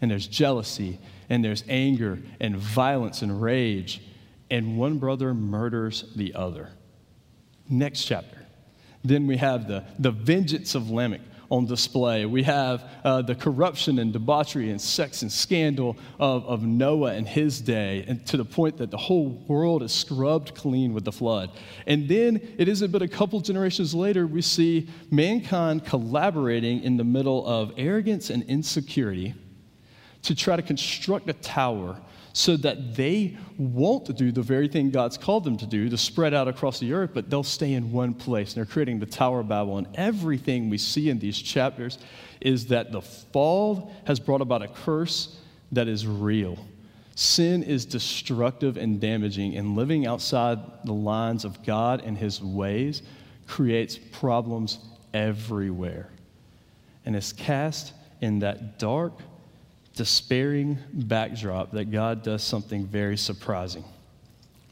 and 0.00 0.08
there's 0.08 0.28
jealousy, 0.28 1.00
and 1.28 1.44
there's 1.44 1.64
anger, 1.68 2.20
and 2.40 2.56
violence, 2.56 3.22
and 3.22 3.42
rage, 3.42 4.00
and 4.48 4.78
one 4.78 4.98
brother 4.98 5.34
murders 5.34 6.04
the 6.14 6.36
other. 6.36 6.70
Next 7.68 8.04
chapter. 8.04 8.38
Then 9.02 9.26
we 9.26 9.36
have 9.38 9.66
the, 9.66 9.82
the 9.98 10.12
vengeance 10.12 10.76
of 10.76 10.90
Lamech 10.90 11.22
on 11.50 11.66
display. 11.66 12.26
We 12.26 12.42
have 12.44 12.84
uh, 13.04 13.22
the 13.22 13.34
corruption 13.34 13.98
and 13.98 14.12
debauchery 14.12 14.70
and 14.70 14.80
sex 14.80 15.22
and 15.22 15.30
scandal 15.30 15.96
of, 16.18 16.44
of 16.46 16.62
Noah 16.62 17.12
and 17.12 17.26
his 17.26 17.60
day, 17.60 18.04
and 18.08 18.24
to 18.26 18.36
the 18.36 18.44
point 18.44 18.76
that 18.78 18.90
the 18.90 18.96
whole 18.96 19.44
world 19.46 19.82
is 19.82 19.92
scrubbed 19.92 20.54
clean 20.54 20.92
with 20.92 21.04
the 21.04 21.12
flood. 21.12 21.50
And 21.86 22.08
then 22.08 22.40
it 22.58 22.68
isn't 22.68 22.90
but 22.90 23.02
a 23.02 23.08
couple 23.08 23.40
generations 23.40 23.94
later, 23.94 24.26
we 24.26 24.42
see 24.42 24.88
mankind 25.10 25.84
collaborating 25.84 26.82
in 26.82 26.96
the 26.96 27.04
middle 27.04 27.46
of 27.46 27.72
arrogance 27.76 28.30
and 28.30 28.42
insecurity 28.44 29.34
to 30.22 30.34
try 30.34 30.56
to 30.56 30.62
construct 30.62 31.28
a 31.28 31.32
tower 31.34 32.00
so 32.36 32.54
that 32.54 32.94
they 32.94 33.34
won't 33.56 34.14
do 34.14 34.30
the 34.30 34.42
very 34.42 34.68
thing 34.68 34.90
God's 34.90 35.16
called 35.16 35.42
them 35.42 35.56
to 35.56 35.64
do, 35.64 35.88
to 35.88 35.96
spread 35.96 36.34
out 36.34 36.48
across 36.48 36.78
the 36.78 36.92
earth, 36.92 37.12
but 37.14 37.30
they'll 37.30 37.42
stay 37.42 37.72
in 37.72 37.90
one 37.90 38.12
place. 38.12 38.52
And 38.52 38.56
they're 38.58 38.70
creating 38.70 38.98
the 38.98 39.06
Tower 39.06 39.40
of 39.40 39.48
Babel. 39.48 39.78
And 39.78 39.86
everything 39.94 40.68
we 40.68 40.76
see 40.76 41.08
in 41.08 41.18
these 41.18 41.38
chapters 41.38 41.96
is 42.42 42.66
that 42.66 42.92
the 42.92 43.00
fall 43.00 43.90
has 44.04 44.20
brought 44.20 44.42
about 44.42 44.60
a 44.60 44.68
curse 44.68 45.38
that 45.72 45.88
is 45.88 46.06
real. 46.06 46.58
Sin 47.14 47.62
is 47.62 47.86
destructive 47.86 48.76
and 48.76 49.00
damaging, 49.00 49.56
and 49.56 49.74
living 49.74 50.06
outside 50.06 50.58
the 50.84 50.92
lines 50.92 51.46
of 51.46 51.64
God 51.64 52.02
and 52.04 52.18
His 52.18 52.42
ways 52.42 53.00
creates 53.46 53.96
problems 53.96 54.78
everywhere. 55.14 56.10
And 57.06 57.16
it's 57.16 57.32
cast 57.32 57.94
in 58.20 58.40
that 58.40 58.78
dark, 58.78 59.14
despairing 59.96 60.78
backdrop 60.92 61.72
that 61.72 61.90
God 61.90 62.22
does 62.22 62.42
something 62.42 62.86
very 62.86 63.16
surprising. 63.16 63.84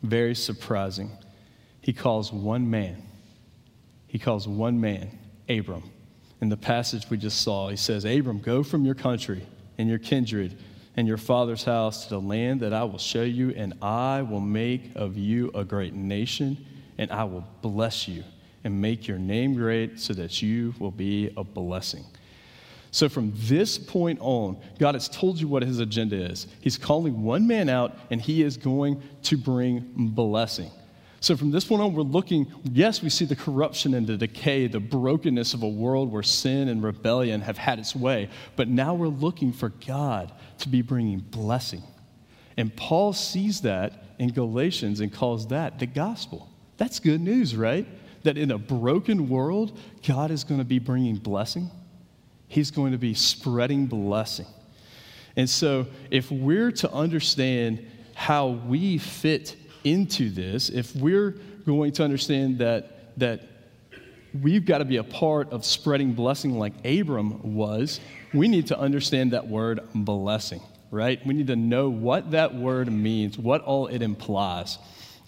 Very 0.03 0.35
surprising. 0.35 1.11
He 1.81 1.93
calls 1.93 2.33
one 2.33 2.71
man. 2.71 3.03
He 4.07 4.19
calls 4.19 4.47
one 4.47 4.81
man, 4.81 5.19
Abram. 5.49 5.83
In 6.41 6.51
the 6.51 6.57
passage 6.57 7.09
we 7.11 7.17
just 7.17 7.41
saw, 7.41 7.69
he 7.69 7.77
says, 7.77 8.05
Abram, 8.05 8.39
go 8.39 8.63
from 8.63 8.85
your 8.85 8.95
country 8.95 9.45
and 9.79 9.89
your 9.89 9.99
kindred 9.99 10.57
and 10.97 11.09
your 11.09 11.17
father's 11.17 11.65
house 11.65 12.05
to 12.05 12.11
the 12.11 12.21
land 12.21 12.61
that 12.61 12.73
I 12.73 12.85
will 12.85 12.99
show 12.99 13.23
you, 13.23 13.51
and 13.57 13.75
I 13.83 14.23
will 14.23 14.41
make 14.41 14.93
of 14.95 15.17
you 15.17 15.51
a 15.55 15.65
great 15.65 15.95
nation, 15.95 16.65
and 16.99 17.11
I 17.11 17.25
will 17.25 17.45
bless 17.63 18.07
you 18.07 18.23
and 18.63 18.81
make 18.81 19.09
your 19.09 19.19
name 19.19 19.55
great 19.55 19.99
so 19.99 20.13
that 20.13 20.41
you 20.41 20.75
will 20.79 20.93
be 20.93 21.33
a 21.37 21.43
blessing. 21.43 22.05
So 22.95 23.09
from 23.09 23.33
this 23.35 23.77
point 23.77 24.21
on, 24.21 24.57
God 24.79 24.95
has 24.95 25.09
told 25.09 25.41
you 25.41 25.49
what 25.49 25.65
his 25.65 25.81
agenda 25.81 26.15
is. 26.15 26.47
He's 26.61 26.79
calling 26.79 27.25
one 27.25 27.45
man 27.45 27.69
out, 27.69 27.97
and 28.09 28.21
he 28.21 28.41
is 28.41 28.57
going 28.57 29.03
to 29.25 29.37
bring 29.37 29.81
blessing. 29.97 30.71
So 31.19 31.37
from 31.37 31.51
this 31.51 31.65
point 31.65 31.83
on, 31.83 31.93
we're 31.93 32.03
looking, 32.03 32.47
yes, 32.63 33.03
we 33.03 33.11
see 33.11 33.25
the 33.25 33.35
corruption 33.35 33.95
and 33.95 34.07
the 34.07 34.17
decay, 34.17 34.69
the 34.69 34.79
brokenness 34.79 35.55
of 35.55 35.65
a 35.65 35.69
world 35.69 36.13
where 36.13 36.23
sin 36.23 36.69
and 36.69 36.85
rebellion 36.85 37.41
have 37.41 37.59
had 37.59 37.81
its 37.81 37.97
way. 37.97 38.31
But 38.55 38.69
now 38.69 38.95
we're 38.95 39.09
looking 39.09 39.53
for 39.53 39.71
God 39.71 40.31
to 40.59 40.69
be 40.69 40.81
bringing 40.81 41.19
blessing. 41.19 41.83
And 42.57 42.77
Paul 42.77 43.13
sees 43.13 43.63
that 43.63 44.05
in 44.21 44.31
Galatians 44.31 45.01
and 45.01 45.13
calls 45.13 45.49
that 45.49 45.81
the 45.81 45.87
gospel. 45.87 46.49
That's 46.77 47.01
good 47.01 47.21
news, 47.21 47.57
right? 47.57 47.89
That 48.23 48.39
in 48.39 48.53
a 48.53 48.59
broken 48.59 49.29
world, 49.29 49.77
God 50.07 50.31
is 50.31 50.45
going 50.45 50.61
to 50.61 50.65
be 50.65 50.79
bringing 50.79 51.17
blessing. 51.17 51.73
He's 52.49 52.71
going 52.71 52.93
to 52.93 52.99
be 52.99 53.15
spreading 53.15 53.87
blessing. 53.87 54.47
And 55.37 55.51
so, 55.51 55.87
if 56.11 56.31
we're 56.31 56.71
to 56.73 56.93
understand 56.93 57.85
how 58.15 58.49
we 58.49 58.99
fit 58.99 59.57
into 59.83 60.31
this, 60.31 60.71
if 60.71 60.95
we're 60.95 61.33
going 61.67 61.93
to 61.93 62.05
understand 62.05 62.59
that, 62.59 63.19
that 63.19 63.43
we've 64.41 64.65
got 64.65 64.79
to 64.79 64.85
be 64.85 64.97
a 64.97 65.05
part 65.05 65.51
of 65.53 65.65
spreading 65.65 66.13
blessing 66.13 66.59
like 66.59 66.73
Abram 66.85 67.55
was, 67.55 68.01
we 68.33 68.49
need 68.49 68.69
to 68.69 68.79
understand 68.79 69.33
that 69.33 69.47
word 69.47 69.81
blessing, 69.95 70.61
right? 70.91 71.25
We 71.27 71.35
need 71.35 71.49
to 71.49 71.57
know 71.57 71.89
what 71.89 72.33
that 72.33 72.55
word 72.55 72.91
means, 72.93 73.39
what 73.39 73.63
all 73.63 73.87
it 73.87 74.03
implies. 74.03 74.79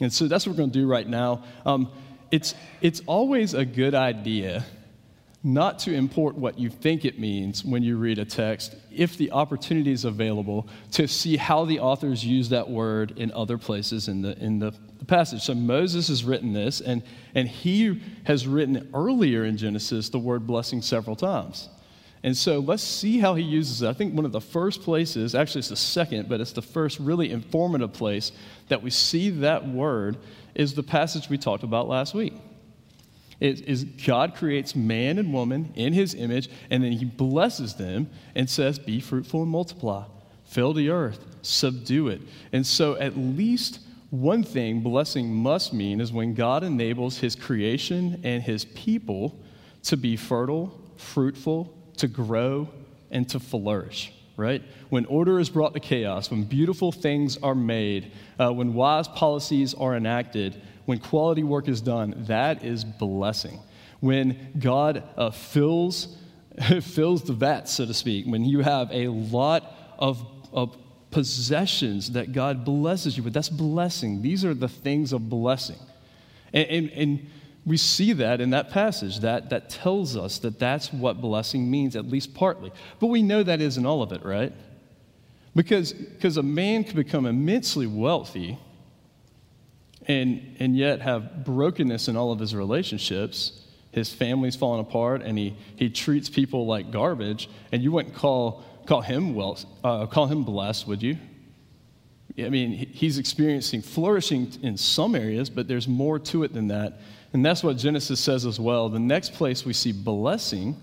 And 0.01 0.13
so 0.13 0.29
that's 0.29 0.47
what 0.47 0.53
we're 0.53 0.59
going 0.59 0.71
to 0.71 0.79
do 0.79 0.87
right 0.87 1.09
now. 1.09 1.45
Um, 1.65 1.91
it's, 2.31 2.55
it's 2.81 3.03
always 3.07 3.55
a 3.55 3.65
good 3.65 3.95
idea 3.95 4.65
not 5.47 5.79
to 5.79 5.95
import 5.95 6.35
what 6.35 6.59
you 6.59 6.69
think 6.69 7.05
it 7.05 7.21
means 7.21 7.65
when 7.65 7.81
you 7.81 7.97
read 7.97 8.19
a 8.19 8.25
text, 8.25 8.75
if 8.91 9.17
the 9.17 9.31
opportunity 9.31 9.93
is 9.93 10.05
available, 10.05 10.67
to 10.91 11.07
see 11.07 11.37
how 11.37 11.65
the 11.65 11.79
authors 11.79 12.25
use 12.25 12.49
that 12.49 12.69
word 12.69 13.13
in 13.17 13.31
other 13.31 13.57
places 13.57 14.09
in 14.09 14.23
the, 14.23 14.37
in 14.39 14.59
the, 14.59 14.75
passage. 15.07 15.43
So 15.43 15.55
Moses 15.55 16.09
has 16.09 16.25
written 16.25 16.53
this, 16.53 16.81
and, 16.81 17.01
and 17.37 17.47
he 17.47 18.03
has 18.25 18.45
written 18.49 18.91
earlier 18.93 19.45
in 19.45 19.57
Genesis 19.57 20.09
the 20.09 20.19
word 20.19 20.49
blessing 20.49 20.83
several 20.83 21.15
times. 21.15 21.69
And 22.25 22.37
so 22.37 22.59
let's 22.59 22.83
see 22.83 23.21
how 23.21 23.37
he 23.37 23.45
uses 23.45 23.83
it. 23.83 23.89
I 23.89 23.93
think 23.93 24.15
one 24.15 24.25
of 24.25 24.33
the 24.33 24.41
first 24.41 24.83
places, 24.83 25.37
actually, 25.37 25.61
it's 25.61 25.69
the 25.69 25.77
second, 25.77 26.29
but 26.29 26.41
it's 26.41 26.51
the 26.51 26.63
first 26.63 26.99
really 26.99 27.31
informative 27.31 27.93
place 27.93 28.33
that 28.67 28.83
we 28.83 28.91
see 28.91 29.31
that 29.31 29.69
word 29.69 30.17
is 30.57 30.75
the 30.75 30.83
passage 30.83 31.31
we 31.31 31.39
talked 31.39 31.63
about 31.63 31.87
last 31.87 32.13
week 32.13 32.35
is, 33.41 33.61
is 33.63 33.85
God 33.85 34.35
creates 34.35 34.75
man 34.75 35.19
and 35.19 35.33
woman 35.33 35.73
in 35.75 35.93
his 35.93 36.15
image, 36.15 36.49
and 36.71 36.83
then 36.83 36.93
he 36.93 37.05
blesses 37.05 37.75
them 37.75 38.09
and 38.35 38.49
says, 38.49 38.79
Be 38.79 39.01
fruitful 39.01 39.43
and 39.43 39.51
multiply. 39.51 40.05
fill 40.45 40.73
the 40.73 40.91
earth, 40.91 41.25
subdue 41.43 42.09
it. 42.09 42.23
And 42.53 42.67
so, 42.67 42.97
at 42.97 43.17
least 43.17 43.81
one 44.11 44.45
thing 44.45 44.81
blessing 44.81 45.33
must 45.33 45.73
mean 45.73 46.01
is 46.01 46.13
when 46.13 46.35
God 46.35 46.63
enables 46.63 47.19
his 47.19 47.35
creation 47.35 48.21
and 48.25 48.43
his 48.43 48.65
people 48.65 49.39
to 49.85 49.97
be 49.97 50.17
fertile, 50.17 50.81
fruitful, 50.97 51.77
to 51.99 52.09
grow, 52.09 52.69
and 53.11 53.29
to 53.31 53.41
flourish, 53.41 54.13
right? 54.37 54.63
When 54.89 55.05
order 55.07 55.41
is 55.41 55.51
brought 55.51 55.75
to 55.75 55.81
chaos, 55.81 56.31
when 56.31 56.45
beautiful 56.45 56.93
things 56.93 57.37
are 57.43 57.55
made, 57.55 58.13
uh, 58.39 58.53
when 58.53 58.75
wise 58.75 59.09
policies 59.09 59.75
are 59.75 59.97
enacted, 59.97 60.61
when 60.87 60.99
quality 60.99 61.43
work 61.43 61.69
is 61.69 61.81
done, 61.81 62.15
that 62.27 62.65
is 62.65 62.85
blessing. 62.85 63.61
When 64.01 64.53
God 64.59 65.03
uh, 65.17 65.31
fills, 65.31 66.17
fills 66.81 67.23
the 67.23 67.33
vat, 67.33 67.69
so 67.69 67.85
to 67.85 67.95
speak, 67.95 68.27
when 68.27 68.45
you 68.45 68.61
have 68.61 68.91
a 68.93 69.09
lot 69.09 69.75
of, 69.99 70.25
of 70.53 70.77
possessions 71.11 72.13
that 72.13 72.33
God 72.33 72.65
blesses 72.65 73.17
you 73.17 73.23
with, 73.23 73.35
that's 73.35 73.49
blessing. 73.49 74.23
These 74.23 74.45
are 74.45 74.55
the 74.55 74.69
things 74.69 75.13
of 75.13 75.29
blessing. 75.29 75.79
And, 76.53 76.69
and, 76.69 76.91
and 76.91 77.31
we 77.65 77.77
see 77.77 78.13
that 78.15 78.41
in 78.41 78.51
that 78.51 78.71
passage. 78.71 79.21
That, 79.21 79.51
that 79.51 79.69
tells 79.69 80.17
us 80.17 80.39
that 80.39 80.61
that's 80.61 80.93
what 80.93 81.21
blessing 81.21 81.69
means, 81.69 81.97
at 81.97 82.07
least 82.07 82.33
partly. 82.33 82.73
But 83.01 83.09
we 83.09 83.23
know 83.23 83.43
that 83.43 83.61
isn't 83.61 83.85
all 83.85 84.03
of 84.03 84.13
it, 84.13 84.25
right? 84.25 84.53
Because, 85.57 85.93
because 85.93 86.37
a 86.37 86.43
man 86.43 86.85
can 86.85 86.95
become 86.95 87.27
immensely 87.27 87.89
wealthy 87.89 88.59
and, 90.07 90.57
and 90.59 90.77
yet 90.77 91.01
have 91.01 91.45
brokenness 91.45 92.09
in 92.09 92.17
all 92.17 92.33
of 92.33 92.39
his 92.39 92.55
relationships. 92.55 93.63
His 93.91 94.13
family's 94.13 94.57
falling 94.57 94.81
apart, 94.81 95.23
and 95.23 95.39
he, 95.39 95.57
he 95.77 95.89
treats 95.89 96.29
people 96.29 96.67
like 96.67 96.91
garbage, 96.91 97.49
and 97.73 97.83
you 97.83 97.93
wouldn't 97.93 98.15
call, 98.15 98.63
call, 98.87 99.01
him 99.01 99.35
well, 99.35 99.59
uh, 99.83 100.07
call 100.07 100.27
him 100.27 100.45
blessed, 100.45 100.87
would 100.87 101.03
you? 101.03 101.17
I 102.39 102.51
mean, 102.51 102.73
he's 102.73 103.19
experiencing 103.19 103.81
flourishing 103.81 104.53
in 104.63 104.77
some 104.77 105.15
areas, 105.15 105.49
but 105.49 105.67
there's 105.67 105.89
more 105.89 106.19
to 106.19 106.45
it 106.45 106.53
than 106.53 106.69
that. 106.69 107.01
And 107.33 107.45
that's 107.45 107.63
what 107.63 107.79
Genesis 107.79 108.21
says 108.21 108.45
as 108.45 108.61
well. 108.61 108.89
The 108.89 108.99
next 108.99 109.33
place 109.33 109.65
we 109.65 109.73
see 109.73 109.93
blessing 109.93 110.77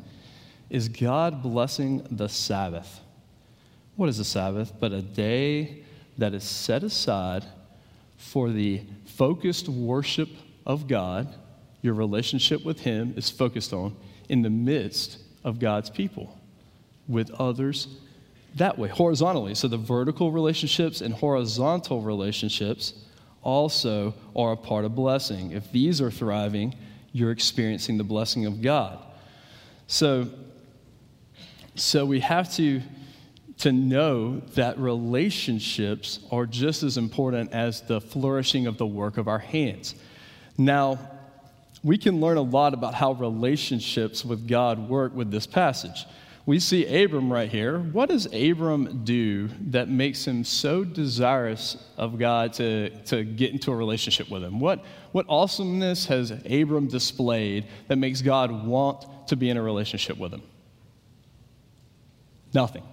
is 0.70 0.90
God 0.90 1.44
blessing 1.44 2.06
the 2.10 2.28
Sabbath. 2.28 3.00
What 3.96 4.10
is 4.10 4.18
the 4.18 4.26
Sabbath? 4.26 4.74
But 4.80 4.92
a 4.92 5.04
day 5.04 5.84
that 6.18 6.34
is 6.34 6.44
set 6.44 6.84
aside 6.84 7.46
for 8.18 8.50
the 8.50 8.82
focused 9.18 9.70
worship 9.70 10.30
of 10.66 10.88
God. 10.88 11.34
Your 11.82 11.94
relationship 11.94 12.64
with 12.64 12.80
Him 12.80 13.14
is 13.18 13.30
focused 13.30 13.74
on 13.74 13.96
in 14.30 14.42
the 14.42 14.50
midst 14.50 15.20
of 15.44 15.60
God's 15.60 15.90
people, 15.90 16.40
with 17.08 17.30
others 17.32 17.88
that 18.56 18.78
way, 18.78 18.88
horizontally. 18.88 19.56
So 19.56 19.68
the 19.68 19.78
vertical 19.78 20.32
relationships 20.32 21.02
and 21.02 21.14
horizontal 21.14 22.02
relationships 22.02 22.94
also 23.42 24.14
are 24.36 24.54
a 24.54 24.58
part 24.58 24.86
of 24.86 24.96
blessing. 24.96 25.52
If 25.52 25.72
these 25.72 26.00
are 26.02 26.12
thriving, 26.12 26.76
you're 27.12 27.32
experiencing 27.32 27.98
the 27.98 28.04
blessing 28.04 28.46
of 28.46 28.62
God. 28.62 29.00
So, 29.88 30.30
so 31.76 32.06
we 32.06 32.20
have 32.20 32.54
to, 32.54 32.82
to 33.60 33.72
know 33.72 34.40
that 34.56 34.78
relationships 34.78 36.20
are 36.32 36.46
just 36.46 36.84
as 36.84 36.98
important 36.98 37.52
as 37.54 37.82
the 37.82 38.02
flourishing 38.02 38.68
of 38.68 38.78
the 38.78 38.86
work 38.86 39.18
of 39.18 39.28
our 39.28 39.40
hands. 39.40 39.96
Now, 40.58 41.00
we 41.84 41.98
can 41.98 42.20
learn 42.22 42.38
a 42.38 42.42
lot 42.42 42.74
about 42.74 42.94
how 42.94 43.14
relationships 43.14 44.24
with 44.24 44.48
God 44.48 44.90
work 44.90 45.14
with 45.14 45.32
this 45.32 45.46
passage 45.46 46.06
we 46.46 46.60
see 46.60 47.04
Abram 47.04 47.32
right 47.32 47.50
here. 47.50 47.80
What 47.80 48.10
does 48.10 48.26
Abram 48.34 49.04
do 49.06 49.50
that 49.68 49.88
makes 49.88 50.28
him 50.28 50.44
so 50.44 50.84
desirous 50.84 51.78
of 51.96 52.20
God 52.20 52.54
to, 52.54 52.90
to 53.06 53.24
get 53.24 53.52
into 53.52 53.72
a 53.72 53.76
relationship 53.76 54.30
with 54.30 54.44
him? 54.44 54.60
What, 54.60 54.84
what 55.14 55.26
awesomeness 55.30 56.06
has 56.08 56.32
Abram 56.32 56.88
displayed 56.88 57.66
that 57.88 57.96
makes 57.96 58.22
God 58.22 58.66
want 58.66 59.28
to 59.28 59.38
be 59.38 59.50
in 59.50 59.56
a 59.56 59.62
relationship 59.62 60.18
with 60.18 60.34
him? 60.34 60.44
Nothing. 62.54 62.84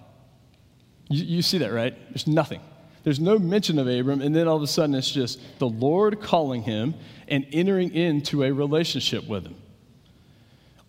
You, 1.11 1.23
you 1.25 1.41
see 1.41 1.59
that, 1.59 1.71
right? 1.71 1.95
There's 2.09 2.27
nothing. 2.27 2.61
There's 3.03 3.19
no 3.19 3.39
mention 3.39 3.79
of 3.79 3.87
Abram, 3.87 4.21
and 4.21 4.35
then 4.35 4.47
all 4.47 4.57
of 4.57 4.63
a 4.63 4.67
sudden 4.67 4.93
it's 4.95 5.09
just 5.09 5.39
the 5.59 5.67
Lord 5.67 6.21
calling 6.21 6.61
him 6.61 6.93
and 7.27 7.45
entering 7.51 7.93
into 7.93 8.43
a 8.43 8.51
relationship 8.51 9.27
with 9.27 9.45
him. 9.45 9.55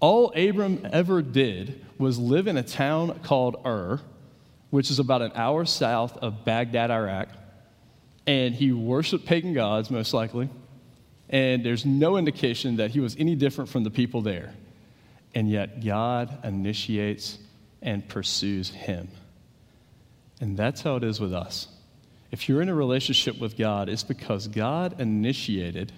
All 0.01 0.33
Abram 0.37 0.87
ever 0.93 1.23
did 1.23 1.85
was 1.99 2.19
live 2.19 2.49
in 2.49 2.57
a 2.57 2.63
town 2.63 3.21
called 3.21 3.57
Ur, 3.65 4.01
which 4.71 4.91
is 4.91 4.99
about 4.99 5.23
an 5.23 5.33
hour 5.35 5.65
south 5.65 6.17
of 6.19 6.45
Baghdad, 6.45 6.91
Iraq. 6.91 7.29
And 8.27 8.55
he 8.55 8.73
worshiped 8.73 9.27
pagan 9.27 9.55
gods, 9.55 9.91
most 9.91 10.13
likely. 10.13 10.49
And 11.29 11.65
there's 11.65 11.87
no 11.87 12.17
indication 12.17 12.77
that 12.77 12.91
he 12.91 13.01
was 13.01 13.17
any 13.19 13.35
different 13.35 13.71
from 13.71 13.85
the 13.85 13.91
people 13.91 14.23
there. 14.23 14.53
And 15.35 15.49
yet, 15.49 15.85
God 15.85 16.37
initiates 16.45 17.39
and 17.81 18.07
pursues 18.07 18.71
him. 18.71 19.09
And 20.43 20.57
that's 20.57 20.83
how 20.83 20.97
it 20.97 21.05
is 21.05 21.21
with 21.21 21.33
us. 21.33 21.69
If 22.33 22.49
you're 22.49 22.63
in 22.63 22.69
a 22.69 22.75
relationship 22.75 23.39
with 23.39 23.57
God, 23.57 23.89
it's 23.89 24.03
because 24.03 24.49
God 24.49 25.01
initiated 25.01 25.93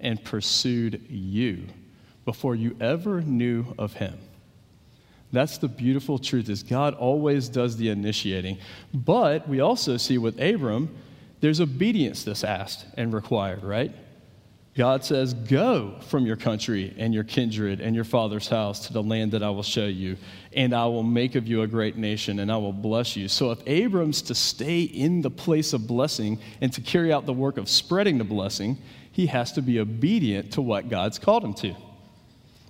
and 0.00 0.22
pursued 0.24 1.06
you 1.08 1.64
before 2.24 2.56
you 2.56 2.76
ever 2.80 3.20
knew 3.20 3.66
of 3.78 3.92
him. 3.92 4.18
That's 5.30 5.58
the 5.58 5.68
beautiful 5.68 6.18
truth 6.18 6.48
is 6.48 6.64
God 6.64 6.94
always 6.94 7.48
does 7.48 7.76
the 7.76 7.90
initiating. 7.90 8.58
But 8.92 9.48
we 9.48 9.60
also 9.60 9.96
see 9.96 10.18
with 10.18 10.40
Abram, 10.40 10.92
there's 11.38 11.60
obedience 11.60 12.24
that's 12.24 12.42
asked 12.42 12.84
and 12.94 13.14
required, 13.14 13.62
right? 13.62 13.92
God 14.78 15.04
says, 15.04 15.34
Go 15.34 15.96
from 16.06 16.24
your 16.24 16.36
country 16.36 16.94
and 16.98 17.12
your 17.12 17.24
kindred 17.24 17.80
and 17.80 17.96
your 17.96 18.04
father's 18.04 18.46
house 18.46 18.86
to 18.86 18.92
the 18.92 19.02
land 19.02 19.32
that 19.32 19.42
I 19.42 19.50
will 19.50 19.64
show 19.64 19.86
you, 19.86 20.16
and 20.52 20.72
I 20.72 20.86
will 20.86 21.02
make 21.02 21.34
of 21.34 21.48
you 21.48 21.62
a 21.62 21.66
great 21.66 21.96
nation, 21.96 22.38
and 22.38 22.50
I 22.50 22.56
will 22.58 22.72
bless 22.72 23.16
you. 23.16 23.26
So, 23.26 23.50
if 23.50 23.58
Abram's 23.66 24.22
to 24.22 24.36
stay 24.36 24.82
in 24.82 25.20
the 25.20 25.30
place 25.30 25.72
of 25.72 25.88
blessing 25.88 26.38
and 26.60 26.72
to 26.72 26.80
carry 26.80 27.12
out 27.12 27.26
the 27.26 27.32
work 27.32 27.58
of 27.58 27.68
spreading 27.68 28.18
the 28.18 28.24
blessing, 28.24 28.78
he 29.10 29.26
has 29.26 29.50
to 29.54 29.62
be 29.62 29.80
obedient 29.80 30.52
to 30.52 30.62
what 30.62 30.88
God's 30.88 31.18
called 31.18 31.42
him 31.42 31.54
to. 31.54 31.74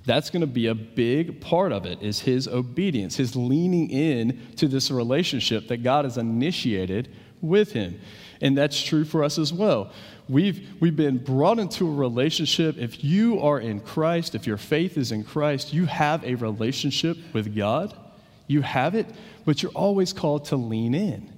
That's 0.07 0.31
going 0.31 0.41
to 0.41 0.47
be 0.47 0.69
a 0.69 0.75
big 0.75 1.43
part 1.43 1.73
of 1.73 1.85
it 1.85 2.03
is 2.03 2.21
his 2.21 2.49
obedience, 2.49 3.17
his 3.17 3.37
leaning 3.37 3.91
in 3.91 4.41
to 4.57 4.67
this 4.67 4.91
relationship 4.91 5.69
that 5.69 5.83
God 5.83 6.07
has 6.07 6.17
initiated 6.17 7.15
with 7.41 7.73
him. 7.73 8.01
And 8.41 8.57
that's 8.57 8.81
true 8.81 9.05
for 9.05 9.25
us 9.25 9.39
as 9.39 9.53
well. 9.53 9.93
We've, 10.29 10.69
we've 10.81 10.97
been 10.97 11.19
brought 11.19 11.59
into 11.59 11.89
a 11.89 11.95
relationship. 11.95 12.77
If 12.79 13.03
you 13.03 13.41
are 13.41 13.59
in 13.59 13.81
Christ, 13.81 14.35
if 14.35 14.47
your 14.47 14.59
faith 14.59 14.99
is 14.99 15.11
in 15.11 15.25
Christ, 15.25 15.73
you 15.73 15.87
have 15.87 16.23
a 16.25 16.35
relationship 16.35 17.17
with 17.33 17.57
God. 17.57 17.97
You 18.47 18.63
have 18.63 18.95
it, 18.95 19.07
but 19.45 19.63
you're 19.63 19.73
always 19.73 20.13
called 20.13 20.47
to 20.47 20.57
lean 20.57 20.95
in. 20.95 21.33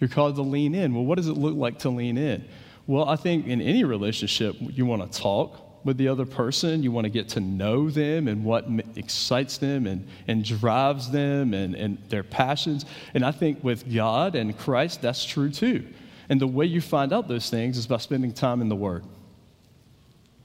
You're 0.00 0.08
called 0.08 0.36
to 0.36 0.42
lean 0.42 0.74
in. 0.74 0.94
Well, 0.94 1.04
what 1.04 1.16
does 1.16 1.28
it 1.28 1.34
look 1.34 1.54
like 1.54 1.78
to 1.80 1.90
lean 1.90 2.18
in? 2.18 2.44
Well, 2.86 3.08
I 3.08 3.16
think 3.16 3.46
in 3.46 3.60
any 3.60 3.84
relationship, 3.84 4.56
you 4.58 4.84
want 4.84 5.10
to 5.10 5.18
talk, 5.18 5.60
with 5.84 5.96
the 5.96 6.08
other 6.08 6.26
person. 6.26 6.82
You 6.82 6.92
want 6.92 7.04
to 7.04 7.10
get 7.10 7.28
to 7.30 7.40
know 7.40 7.90
them 7.90 8.28
and 8.28 8.44
what 8.44 8.66
excites 8.96 9.58
them 9.58 9.86
and, 9.86 10.06
and 10.28 10.44
drives 10.44 11.10
them 11.10 11.54
and, 11.54 11.74
and 11.74 11.98
their 12.08 12.22
passions. 12.22 12.84
And 13.14 13.24
I 13.24 13.32
think 13.32 13.62
with 13.62 13.92
God 13.92 14.34
and 14.34 14.56
Christ, 14.56 15.02
that's 15.02 15.24
true 15.24 15.50
too. 15.50 15.86
And 16.28 16.40
the 16.40 16.46
way 16.46 16.66
you 16.66 16.80
find 16.80 17.12
out 17.12 17.28
those 17.28 17.50
things 17.50 17.76
is 17.76 17.86
by 17.86 17.98
spending 17.98 18.32
time 18.32 18.60
in 18.60 18.68
the 18.68 18.76
Word. 18.76 19.04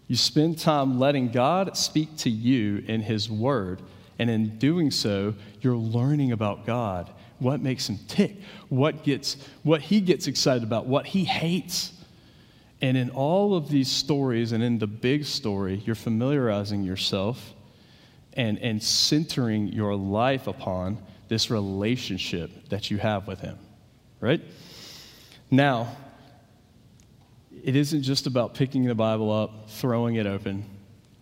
You 0.08 0.16
spend 0.16 0.58
time 0.58 1.00
letting 1.00 1.32
God 1.32 1.76
speak 1.78 2.16
to 2.18 2.30
you 2.30 2.84
in 2.88 3.02
His 3.02 3.30
Word. 3.30 3.82
And 4.20 4.30
in 4.30 4.58
doing 4.58 4.90
so, 4.90 5.36
you're 5.62 5.76
learning 5.76 6.32
about 6.32 6.66
God, 6.66 7.12
what 7.40 7.62
makes 7.62 7.88
Him 7.88 8.00
tick, 8.08 8.38
what, 8.70 9.04
gets, 9.04 9.38
what 9.64 9.82
He 9.82 10.02
gets 10.02 10.28
excited 10.28 10.64
about, 10.64 10.88
what 10.88 11.06
He 11.06 11.24
hates 11.24 11.94
and 12.82 12.96
in 12.96 13.10
all 13.10 13.56
of 13.56 13.70
these 13.70 13.90
stories 13.90 14.52
and 14.52 14.64
in 14.64 14.78
the 14.78 14.88
big 14.88 15.26
story, 15.26 15.82
you're 15.86 15.96
familiarizing 15.96 16.84
yourself 16.84 17.54
and, 18.34 18.60
and 18.60 18.82
centering 18.82 19.68
your 19.68 19.96
life 19.96 20.48
upon 20.48 21.00
this 21.28 21.50
relationship 21.50 22.70
that 22.70 22.92
you 22.92 22.98
have 22.98 23.28
with 23.28 23.40
Him, 23.40 23.58
right? 24.20 24.42
Now, 25.50 25.96
it 27.64 27.76
isn't 27.76 28.04
just 28.04 28.28
about 28.28 28.54
picking 28.54 28.86
the 28.86 28.96
Bible 28.96 29.32
up, 29.32 29.70
throwing 29.70 30.16
it 30.16 30.28
open, 30.28 30.64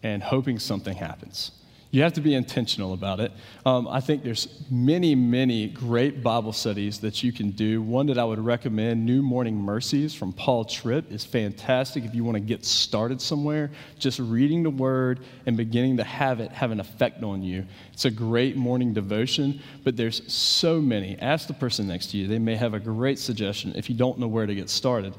and 0.03 0.21
hoping 0.21 0.59
something 0.59 0.95
happens. 0.95 1.51
You 1.96 2.02
have 2.02 2.12
to 2.16 2.22
be 2.22 2.34
intentional 2.34 2.92
about 2.92 3.22
it. 3.22 3.32
Um, 3.66 3.88
I 3.88 4.02
think 4.02 4.22
there's 4.22 4.50
many, 4.70 5.16
many 5.16 5.70
great 5.70 6.22
Bible 6.22 6.52
studies 6.52 7.00
that 7.00 7.24
you 7.24 7.32
can 7.32 7.52
do. 7.52 7.82
One 7.82 8.08
that 8.08 8.18
I 8.18 8.25
would 8.25 8.38
recommend, 8.38 9.06
New 9.06 9.22
Morning 9.22 9.56
Mercies 9.56 10.14
from 10.14 10.34
Paul 10.34 10.66
Tripp, 10.66 11.10
is 11.10 11.24
fantastic 11.24 12.04
if 12.04 12.14
you 12.14 12.25
want 12.25 12.36
to 12.36 12.42
get 12.42 12.66
started 12.66 13.22
somewhere. 13.22 13.72
Just 13.98 14.20
reading 14.20 14.62
the 14.62 14.72
Word 14.72 15.22
and 15.46 15.56
beginning 15.56 15.96
to 15.96 16.04
have 16.04 16.42
it 16.42 16.52
have 16.52 16.72
an 16.72 16.82
effect 16.82 17.24
on 17.24 17.42
you. 17.42 17.66
It's 17.94 18.04
a 18.04 18.12
great 18.12 18.58
morning 18.58 18.94
devotion, 18.94 19.62
but 19.86 19.96
there's 19.96 20.22
so 20.30 20.82
many. 20.82 21.18
Ask 21.20 21.48
the 21.48 21.54
person 21.54 21.88
next 21.88 22.08
to 22.08 22.18
you. 22.18 22.28
They 22.28 22.40
may 22.40 22.58
have 22.58 22.74
a 22.74 22.80
great 22.82 23.20
suggestion 23.20 23.72
if 23.74 23.90
you 23.90 23.96
don't 23.96 24.20
know 24.20 24.28
where 24.28 24.46
to 24.46 24.54
get 24.54 24.70
started. 24.70 25.14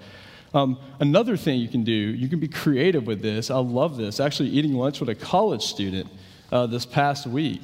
Um, 0.52 0.78
another 1.00 1.38
thing 1.38 1.58
you 1.58 1.68
can 1.68 1.84
do, 1.84 1.92
you 1.92 2.28
can 2.28 2.38
be 2.38 2.48
creative 2.48 3.06
with 3.06 3.22
this. 3.22 3.50
I 3.50 3.56
love 3.56 3.96
this. 3.96 4.20
Actually, 4.20 4.50
eating 4.50 4.74
lunch 4.74 5.00
with 5.00 5.08
a 5.08 5.14
college 5.14 5.62
student 5.62 6.10
uh, 6.52 6.66
this 6.66 6.86
past 6.86 7.26
week, 7.26 7.62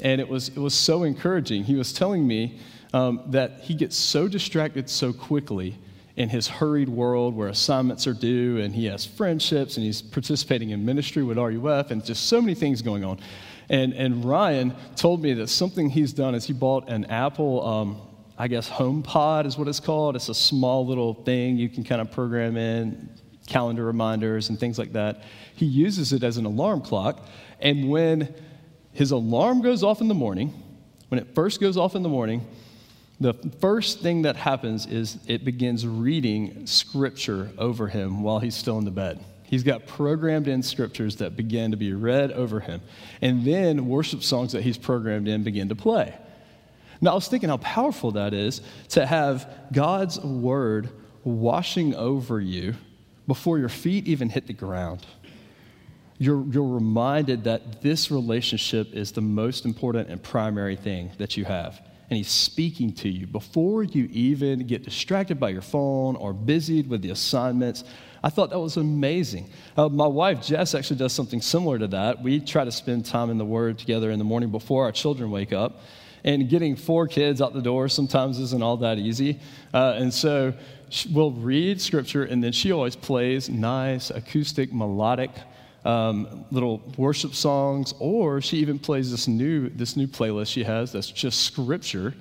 and 0.00 0.20
it 0.20 0.28
was, 0.28 0.48
it 0.48 0.58
was 0.58 0.74
so 0.74 1.04
encouraging. 1.04 1.64
He 1.64 1.74
was 1.74 1.92
telling 1.92 2.26
me 2.26 2.58
um, 2.92 3.22
that 3.26 3.60
he 3.60 3.74
gets 3.74 3.96
so 3.96 4.28
distracted 4.28 4.88
so 4.88 5.12
quickly 5.12 5.76
in 6.16 6.28
his 6.28 6.48
hurried 6.48 6.88
world 6.88 7.36
where 7.36 7.48
assignments 7.48 8.06
are 8.06 8.12
due 8.12 8.58
and 8.58 8.74
he 8.74 8.86
has 8.86 9.06
friendships 9.06 9.76
and 9.76 9.86
he's 9.86 10.02
participating 10.02 10.70
in 10.70 10.84
ministry 10.84 11.22
with 11.22 11.38
RUF 11.38 11.92
and 11.92 12.04
just 12.04 12.26
so 12.26 12.40
many 12.40 12.54
things 12.54 12.82
going 12.82 13.04
on. 13.04 13.20
And, 13.68 13.92
and 13.92 14.24
Ryan 14.24 14.74
told 14.96 15.22
me 15.22 15.32
that 15.34 15.48
something 15.48 15.88
he's 15.88 16.12
done 16.12 16.34
is 16.34 16.44
he 16.44 16.52
bought 16.52 16.88
an 16.88 17.04
Apple, 17.04 17.64
um, 17.64 18.00
I 18.36 18.48
guess, 18.48 18.68
HomePod 18.68 19.46
is 19.46 19.56
what 19.56 19.68
it's 19.68 19.78
called. 19.78 20.16
It's 20.16 20.28
a 20.28 20.34
small 20.34 20.84
little 20.84 21.14
thing 21.14 21.56
you 21.56 21.68
can 21.68 21.84
kind 21.84 22.00
of 22.00 22.10
program 22.10 22.56
in, 22.56 23.10
calendar 23.46 23.84
reminders 23.84 24.48
and 24.48 24.58
things 24.58 24.76
like 24.76 24.92
that. 24.94 25.22
He 25.54 25.66
uses 25.66 26.12
it 26.12 26.24
as 26.24 26.36
an 26.36 26.46
alarm 26.46 26.80
clock. 26.80 27.26
And 27.60 27.88
when 27.88 28.34
his 28.92 29.10
alarm 29.10 29.62
goes 29.62 29.82
off 29.82 30.00
in 30.00 30.08
the 30.08 30.14
morning, 30.14 30.52
when 31.08 31.20
it 31.20 31.34
first 31.34 31.60
goes 31.60 31.76
off 31.76 31.94
in 31.94 32.02
the 32.02 32.08
morning, 32.08 32.46
the 33.20 33.34
first 33.60 34.00
thing 34.00 34.22
that 34.22 34.36
happens 34.36 34.86
is 34.86 35.18
it 35.26 35.44
begins 35.44 35.86
reading 35.86 36.66
scripture 36.66 37.50
over 37.58 37.88
him 37.88 38.22
while 38.22 38.38
he's 38.38 38.54
still 38.54 38.78
in 38.78 38.84
the 38.84 38.90
bed. 38.90 39.24
He's 39.42 39.62
got 39.62 39.86
programmed 39.86 40.46
in 40.46 40.62
scriptures 40.62 41.16
that 41.16 41.36
begin 41.36 41.70
to 41.70 41.76
be 41.76 41.92
read 41.94 42.32
over 42.32 42.60
him. 42.60 42.82
And 43.22 43.44
then 43.44 43.88
worship 43.88 44.22
songs 44.22 44.52
that 44.52 44.62
he's 44.62 44.78
programmed 44.78 45.26
in 45.26 45.42
begin 45.42 45.70
to 45.70 45.74
play. 45.74 46.14
Now, 47.00 47.12
I 47.12 47.14
was 47.14 47.28
thinking 47.28 47.48
how 47.48 47.56
powerful 47.56 48.12
that 48.12 48.34
is 48.34 48.60
to 48.90 49.06
have 49.06 49.50
God's 49.72 50.20
word 50.20 50.90
washing 51.24 51.94
over 51.94 52.40
you 52.40 52.74
before 53.26 53.58
your 53.58 53.68
feet 53.68 54.06
even 54.06 54.28
hit 54.28 54.46
the 54.46 54.52
ground 54.52 55.04
you're, 56.18 56.44
you're 56.50 56.66
reminded 56.66 57.44
that 57.44 57.80
this 57.80 58.10
relationship 58.10 58.92
is 58.92 59.12
the 59.12 59.20
most 59.20 59.64
important 59.64 60.08
and 60.08 60.22
primary 60.22 60.76
thing 60.76 61.12
that 61.18 61.36
you 61.36 61.44
have. 61.44 61.80
And 62.10 62.16
he's 62.16 62.30
speaking 62.30 62.92
to 62.94 63.08
you 63.08 63.26
before 63.26 63.84
you 63.84 64.08
even 64.10 64.66
get 64.66 64.82
distracted 64.82 65.38
by 65.38 65.50
your 65.50 65.62
phone 65.62 66.16
or 66.16 66.32
busied 66.32 66.88
with 66.88 67.02
the 67.02 67.10
assignments. 67.10 67.84
I 68.22 68.30
thought 68.30 68.50
that 68.50 68.58
was 68.58 68.78
amazing. 68.78 69.50
Uh, 69.76 69.88
my 69.88 70.06
wife, 70.06 70.42
Jess, 70.42 70.74
actually 70.74 70.96
does 70.96 71.12
something 71.12 71.40
similar 71.40 71.78
to 71.78 71.86
that. 71.88 72.22
We 72.22 72.40
try 72.40 72.64
to 72.64 72.72
spend 72.72 73.04
time 73.04 73.30
in 73.30 73.38
the 73.38 73.44
Word 73.44 73.78
together 73.78 74.10
in 74.10 74.18
the 74.18 74.24
morning 74.24 74.50
before 74.50 74.84
our 74.84 74.92
children 74.92 75.30
wake 75.30 75.52
up. 75.52 75.82
And 76.24 76.48
getting 76.48 76.74
four 76.74 77.06
kids 77.06 77.40
out 77.40 77.52
the 77.52 77.62
door 77.62 77.88
sometimes 77.88 78.40
isn't 78.40 78.62
all 78.62 78.78
that 78.78 78.98
easy. 78.98 79.38
Uh, 79.72 79.94
and 79.96 80.12
so 80.12 80.52
we'll 81.12 81.30
read 81.30 81.80
Scripture, 81.80 82.24
and 82.24 82.42
then 82.42 82.50
she 82.50 82.72
always 82.72 82.96
plays 82.96 83.48
nice, 83.48 84.10
acoustic, 84.10 84.72
melodic 84.72 85.30
um, 85.84 86.44
little 86.50 86.82
worship 86.96 87.34
songs, 87.34 87.94
or 87.98 88.40
she 88.40 88.58
even 88.58 88.78
plays 88.78 89.10
this 89.10 89.28
new, 89.28 89.68
this 89.70 89.96
new 89.96 90.06
playlist 90.06 90.52
she 90.52 90.64
has 90.64 90.92
that's 90.92 91.10
just 91.10 91.42
scripture 91.42 92.14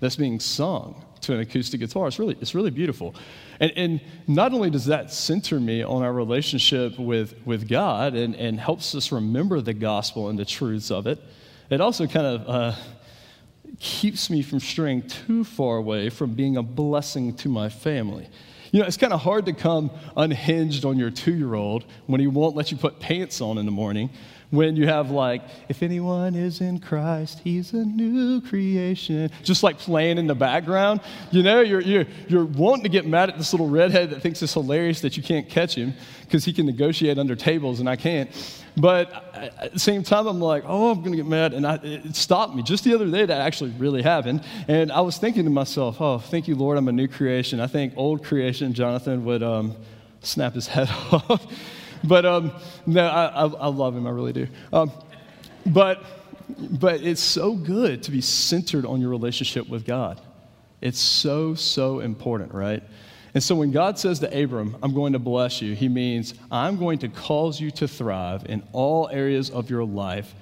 that's 0.00 0.16
being 0.16 0.40
sung 0.40 1.04
to 1.22 1.34
an 1.34 1.40
acoustic 1.40 1.80
guitar. 1.80 2.08
It's 2.08 2.18
really, 2.18 2.36
it's 2.40 2.54
really 2.54 2.70
beautiful. 2.70 3.14
And, 3.60 3.72
and 3.76 4.00
not 4.26 4.52
only 4.52 4.70
does 4.70 4.86
that 4.86 5.12
center 5.12 5.58
me 5.60 5.82
on 5.82 6.02
our 6.02 6.12
relationship 6.12 6.98
with, 6.98 7.34
with 7.46 7.68
God 7.68 8.14
and, 8.14 8.34
and 8.34 8.58
helps 8.58 8.94
us 8.94 9.12
remember 9.12 9.60
the 9.60 9.74
gospel 9.74 10.28
and 10.28 10.38
the 10.38 10.44
truths 10.44 10.90
of 10.90 11.06
it, 11.06 11.22
it 11.70 11.80
also 11.80 12.06
kind 12.06 12.26
of 12.26 12.48
uh, 12.48 12.74
keeps 13.80 14.28
me 14.28 14.42
from 14.42 14.60
straying 14.60 15.02
too 15.08 15.44
far 15.44 15.78
away 15.78 16.10
from 16.10 16.34
being 16.34 16.56
a 16.56 16.62
blessing 16.62 17.34
to 17.36 17.48
my 17.48 17.68
family. 17.68 18.28
You 18.74 18.80
know, 18.80 18.86
it's 18.86 18.96
kind 18.96 19.12
of 19.12 19.20
hard 19.20 19.46
to 19.46 19.52
come 19.52 19.88
unhinged 20.16 20.84
on 20.84 20.98
your 20.98 21.08
two 21.08 21.32
year 21.32 21.54
old 21.54 21.84
when 22.08 22.20
he 22.20 22.26
won't 22.26 22.56
let 22.56 22.72
you 22.72 22.76
put 22.76 22.98
pants 22.98 23.40
on 23.40 23.56
in 23.56 23.66
the 23.66 23.70
morning. 23.70 24.10
When 24.54 24.76
you 24.76 24.86
have, 24.86 25.10
like, 25.10 25.42
if 25.68 25.82
anyone 25.82 26.34
is 26.34 26.60
in 26.60 26.78
Christ, 26.78 27.40
he's 27.42 27.72
a 27.72 27.84
new 27.84 28.40
creation, 28.40 29.30
just 29.42 29.62
like 29.62 29.78
playing 29.78 30.18
in 30.18 30.26
the 30.26 30.34
background. 30.34 31.00
You 31.30 31.42
know, 31.42 31.60
you're, 31.60 31.80
you're, 31.80 32.06
you're 32.28 32.44
wanting 32.44 32.84
to 32.84 32.88
get 32.88 33.06
mad 33.06 33.30
at 33.30 33.36
this 33.36 33.52
little 33.52 33.68
redhead 33.68 34.10
that 34.10 34.22
thinks 34.22 34.42
it's 34.42 34.54
hilarious 34.54 35.00
that 35.00 35.16
you 35.16 35.22
can't 35.22 35.48
catch 35.48 35.74
him 35.74 35.94
because 36.22 36.44
he 36.44 36.52
can 36.52 36.66
negotiate 36.66 37.18
under 37.18 37.34
tables 37.34 37.80
and 37.80 37.88
I 37.88 37.96
can't. 37.96 38.30
But 38.76 39.12
at 39.34 39.72
the 39.72 39.78
same 39.78 40.02
time, 40.02 40.26
I'm 40.26 40.40
like, 40.40 40.64
oh, 40.66 40.90
I'm 40.90 41.00
going 41.00 41.12
to 41.12 41.16
get 41.16 41.26
mad. 41.26 41.52
And 41.52 41.66
I, 41.66 41.74
it 41.82 42.16
stopped 42.16 42.54
me. 42.54 42.62
Just 42.62 42.84
the 42.84 42.94
other 42.94 43.08
day, 43.08 43.24
that 43.24 43.40
actually 43.40 43.70
really 43.70 44.02
happened. 44.02 44.42
And 44.66 44.90
I 44.90 45.00
was 45.00 45.16
thinking 45.16 45.44
to 45.44 45.50
myself, 45.50 46.00
oh, 46.00 46.18
thank 46.18 46.48
you, 46.48 46.56
Lord, 46.56 46.78
I'm 46.78 46.88
a 46.88 46.92
new 46.92 47.08
creation. 47.08 47.60
I 47.60 47.66
think 47.66 47.94
old 47.96 48.24
creation, 48.24 48.72
Jonathan 48.72 49.24
would 49.24 49.42
um, 49.42 49.76
snap 50.22 50.54
his 50.54 50.66
head 50.74 50.88
off. 50.90 51.46
But 52.04 52.24
um, 52.24 52.52
no, 52.86 53.06
I, 53.06 53.46
I, 53.46 53.68
love 53.68 53.96
him. 53.96 54.06
I 54.06 54.10
really 54.10 54.32
do. 54.32 54.46
Um, 54.72 54.92
but, 55.66 56.04
but 56.58 57.02
it's 57.02 57.22
so 57.22 57.54
good 57.54 58.02
to 58.04 58.10
be 58.10 58.20
centered 58.20 58.84
on 58.84 59.00
your 59.00 59.10
relationship 59.10 59.68
with 59.68 59.84
God. 59.84 60.20
It's 60.80 61.00
so, 61.00 61.54
so 61.54 62.00
important, 62.00 62.52
right? 62.52 62.82
And 63.32 63.42
so 63.42 63.56
when 63.56 63.72
God 63.72 63.98
says 63.98 64.20
to 64.20 64.42
Abram, 64.42 64.76
I'm 64.82 64.94
going 64.94 65.14
to 65.14 65.18
bless 65.18 65.60
you, 65.60 65.74
he 65.74 65.88
means, 65.88 66.34
I'm 66.52 66.76
going 66.76 66.98
to 67.00 67.08
cause 67.08 67.60
you 67.60 67.70
to 67.72 67.88
thrive 67.88 68.46
in 68.46 68.62
all 68.72 69.08
areas 69.08 69.50
of 69.50 69.70
your 69.70 69.84
life, 69.84 70.34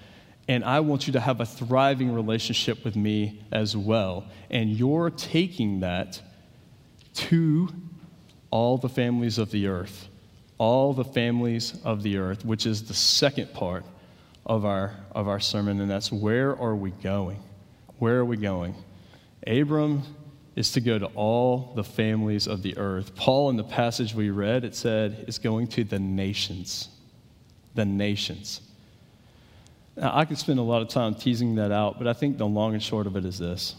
and 0.48 0.64
I 0.64 0.80
want 0.80 1.06
you 1.06 1.14
to 1.14 1.20
have 1.20 1.40
a 1.40 1.46
thriving 1.46 2.12
relationship 2.12 2.84
with 2.84 2.96
me 2.96 3.40
as 3.52 3.76
well. 3.76 4.26
And 4.50 4.70
you're 4.70 5.10
taking 5.10 5.80
that 5.80 6.20
to 7.14 7.68
all 8.50 8.76
the 8.76 8.88
families 8.88 9.38
of 9.38 9.50
the 9.50 9.68
earth. 9.68 10.08
All 10.62 10.94
the 10.94 11.02
families 11.02 11.76
of 11.82 12.04
the 12.04 12.18
earth, 12.18 12.44
which 12.44 12.66
is 12.66 12.84
the 12.84 12.94
second 12.94 13.52
part 13.52 13.84
of 14.46 14.64
our, 14.64 14.94
of 15.10 15.26
our 15.26 15.40
sermon, 15.40 15.80
and 15.80 15.90
that's 15.90 16.12
where 16.12 16.56
are 16.56 16.76
we 16.76 16.92
going? 16.92 17.42
Where 17.98 18.18
are 18.18 18.24
we 18.24 18.36
going? 18.36 18.76
Abram 19.44 20.02
is 20.54 20.70
to 20.70 20.80
go 20.80 21.00
to 21.00 21.06
all 21.16 21.72
the 21.74 21.82
families 21.82 22.46
of 22.46 22.62
the 22.62 22.78
earth. 22.78 23.16
Paul, 23.16 23.50
in 23.50 23.56
the 23.56 23.64
passage 23.64 24.14
we 24.14 24.30
read, 24.30 24.62
it 24.62 24.76
said, 24.76 25.24
is 25.26 25.36
going 25.40 25.66
to 25.66 25.82
the 25.82 25.98
nations. 25.98 26.90
The 27.74 27.84
nations. 27.84 28.60
Now, 29.96 30.16
I 30.16 30.24
could 30.24 30.38
spend 30.38 30.60
a 30.60 30.62
lot 30.62 30.80
of 30.80 30.86
time 30.86 31.16
teasing 31.16 31.56
that 31.56 31.72
out, 31.72 31.98
but 31.98 32.06
I 32.06 32.12
think 32.12 32.38
the 32.38 32.46
long 32.46 32.74
and 32.74 32.82
short 32.82 33.08
of 33.08 33.16
it 33.16 33.24
is 33.24 33.36
this 33.36 33.74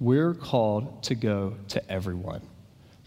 we're 0.00 0.34
called 0.34 1.04
to 1.04 1.14
go 1.14 1.54
to 1.68 1.88
everyone. 1.88 2.42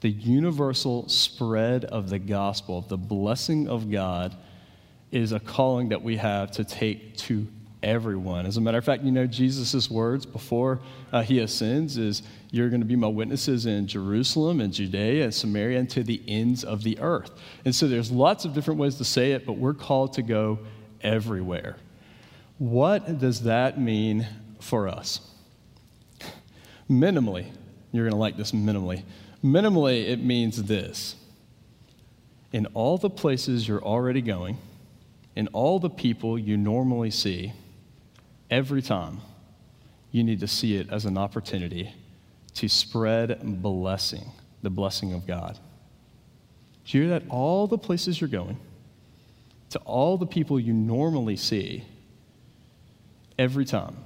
The 0.02 0.10
universal 0.10 1.08
spread 1.10 1.86
of 1.86 2.10
the 2.10 2.20
gospel, 2.20 2.82
the 2.82 2.98
blessing 2.98 3.68
of 3.68 3.90
God, 3.90 4.36
is 5.12 5.32
a 5.32 5.40
calling 5.40 5.90
that 5.90 6.04
we 6.04 6.18
have 6.18 6.52
to 6.52 6.64
take 6.64 7.18
to 7.18 7.48
everyone. 7.82 8.46
As 8.46 8.58
a 8.58 8.62
matter 8.62 8.78
of 8.78 8.86
fact, 8.86 9.04
you 9.04 9.12
know, 9.12 9.26
Jesus' 9.26 9.90
words 9.90 10.26
before 10.26 10.82
uh, 11.12 11.22
he 11.22 11.40
ascends 11.40 11.98
is, 11.98 12.24
You're 12.52 12.70
going 12.70 12.82
to 12.82 12.88
be 12.88 12.96
my 12.96 13.08
witnesses 13.08 13.66
in 13.66 13.88
Jerusalem 13.88 14.62
and 14.62 14.74
Judea 14.74 15.24
and 15.24 15.34
Samaria 15.34 15.80
and 15.80 15.90
to 15.92 16.04
the 16.04 16.22
ends 16.28 16.64
of 16.64 16.84
the 16.84 17.00
earth. 17.00 17.32
And 17.66 17.74
so 17.74 17.88
there's 17.88 18.12
lots 18.12 18.46
of 18.46 18.54
different 18.54 18.80
ways 18.80 18.96
to 18.96 19.06
say 19.06 19.32
it, 19.32 19.46
but 19.46 19.54
we're 19.54 19.74
called 19.74 20.14
to 20.14 20.22
go 20.22 20.60
everywhere. 21.02 21.78
What 22.58 23.20
does 23.20 23.44
that 23.44 23.80
mean 23.80 24.28
for 24.60 24.88
us? 24.88 25.22
Minimally, 26.90 27.52
you're 27.92 28.06
going 28.06 28.14
to 28.14 28.18
like 28.18 28.38
this 28.38 28.52
minimally. 28.52 29.04
Minimally, 29.44 30.08
it 30.08 30.24
means 30.24 30.64
this 30.64 31.16
in 32.52 32.66
all 32.68 32.98
the 32.98 33.10
places 33.10 33.68
you're 33.68 33.84
already 33.84 34.22
going, 34.22 34.58
in 35.36 35.48
all 35.50 35.80
the 35.80 35.90
people 35.90 36.40
you 36.40 36.58
normally 36.58 37.12
see, 37.12 37.54
Every 38.50 38.82
time, 38.82 39.20
you 40.12 40.24
need 40.24 40.40
to 40.40 40.48
see 40.48 40.78
it 40.78 40.90
as 40.90 41.06
an 41.06 41.18
opportunity 41.18 41.94
to 42.56 42.70
spread 42.70 43.62
blessing, 43.62 44.32
the 44.62 44.70
blessing 44.70 45.14
of 45.14 45.28
God. 45.28 45.60
Do 46.86 46.98
you 46.98 47.04
hear 47.04 47.20
that? 47.20 47.28
All 47.30 47.68
the 47.68 47.78
places 47.78 48.22
you're 48.22 48.30
going, 48.30 48.58
to 49.72 49.80
all 49.80 50.18
the 50.18 50.26
people 50.26 50.60
you 50.60 50.72
normally 50.72 51.36
see, 51.36 51.84
every 53.38 53.66
time, 53.66 53.98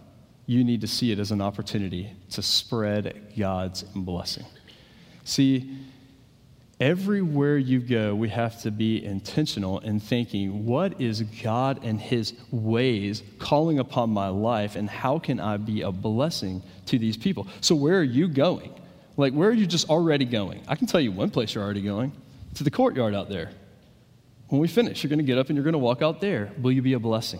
you 0.47 0.63
need 0.63 0.81
to 0.81 0.87
see 0.87 1.11
it 1.11 1.19
as 1.19 1.29
an 1.29 1.39
opportunity 1.39 2.09
to 2.31 2.41
spread 2.41 3.33
God's 3.37 3.83
blessing. 3.83 4.45
See, 5.31 5.77
everywhere 6.81 7.57
you 7.57 7.79
go, 7.79 8.13
we 8.13 8.27
have 8.27 8.61
to 8.63 8.69
be 8.69 9.01
intentional 9.01 9.79
in 9.79 10.01
thinking, 10.01 10.65
what 10.65 10.99
is 10.99 11.21
God 11.21 11.85
and 11.85 12.01
His 12.01 12.33
ways 12.51 13.23
calling 13.39 13.79
upon 13.79 14.09
my 14.09 14.27
life, 14.27 14.75
and 14.75 14.89
how 14.89 15.19
can 15.19 15.39
I 15.39 15.55
be 15.55 15.83
a 15.83 15.91
blessing 15.91 16.61
to 16.87 16.99
these 16.99 17.15
people? 17.15 17.47
So, 17.61 17.75
where 17.75 17.97
are 17.97 18.03
you 18.03 18.27
going? 18.27 18.77
Like, 19.15 19.31
where 19.31 19.47
are 19.47 19.53
you 19.53 19.65
just 19.65 19.89
already 19.89 20.25
going? 20.25 20.65
I 20.67 20.75
can 20.75 20.85
tell 20.85 20.99
you 20.99 21.13
one 21.13 21.29
place 21.29 21.55
you're 21.55 21.63
already 21.63 21.81
going 21.81 22.11
to 22.55 22.65
the 22.65 22.71
courtyard 22.71 23.15
out 23.15 23.29
there. 23.29 23.51
When 24.49 24.59
we 24.59 24.67
finish, 24.67 25.01
you're 25.01 25.09
going 25.09 25.19
to 25.19 25.23
get 25.23 25.37
up 25.37 25.47
and 25.47 25.55
you're 25.55 25.63
going 25.63 25.71
to 25.71 25.79
walk 25.79 26.01
out 26.01 26.19
there. 26.19 26.51
Will 26.61 26.73
you 26.73 26.81
be 26.81 26.91
a 26.91 26.99
blessing? 26.99 27.39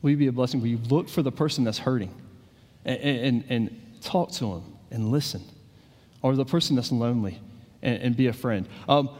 Will 0.00 0.10
you 0.10 0.16
be 0.16 0.28
a 0.28 0.32
blessing? 0.32 0.60
Will 0.60 0.68
you 0.68 0.78
look 0.88 1.08
for 1.08 1.22
the 1.22 1.32
person 1.32 1.64
that's 1.64 1.78
hurting 1.78 2.14
and, 2.84 3.00
and, 3.00 3.44
and 3.48 4.00
talk 4.00 4.30
to 4.34 4.54
them 4.54 4.76
and 4.92 5.10
listen? 5.10 5.42
Or 6.22 6.34
the 6.34 6.44
person 6.44 6.76
that's 6.76 6.92
lonely 6.92 7.40
and, 7.82 8.02
and 8.02 8.16
be 8.16 8.26
a 8.26 8.32
friend? 8.32 8.66
Um, 8.88 9.10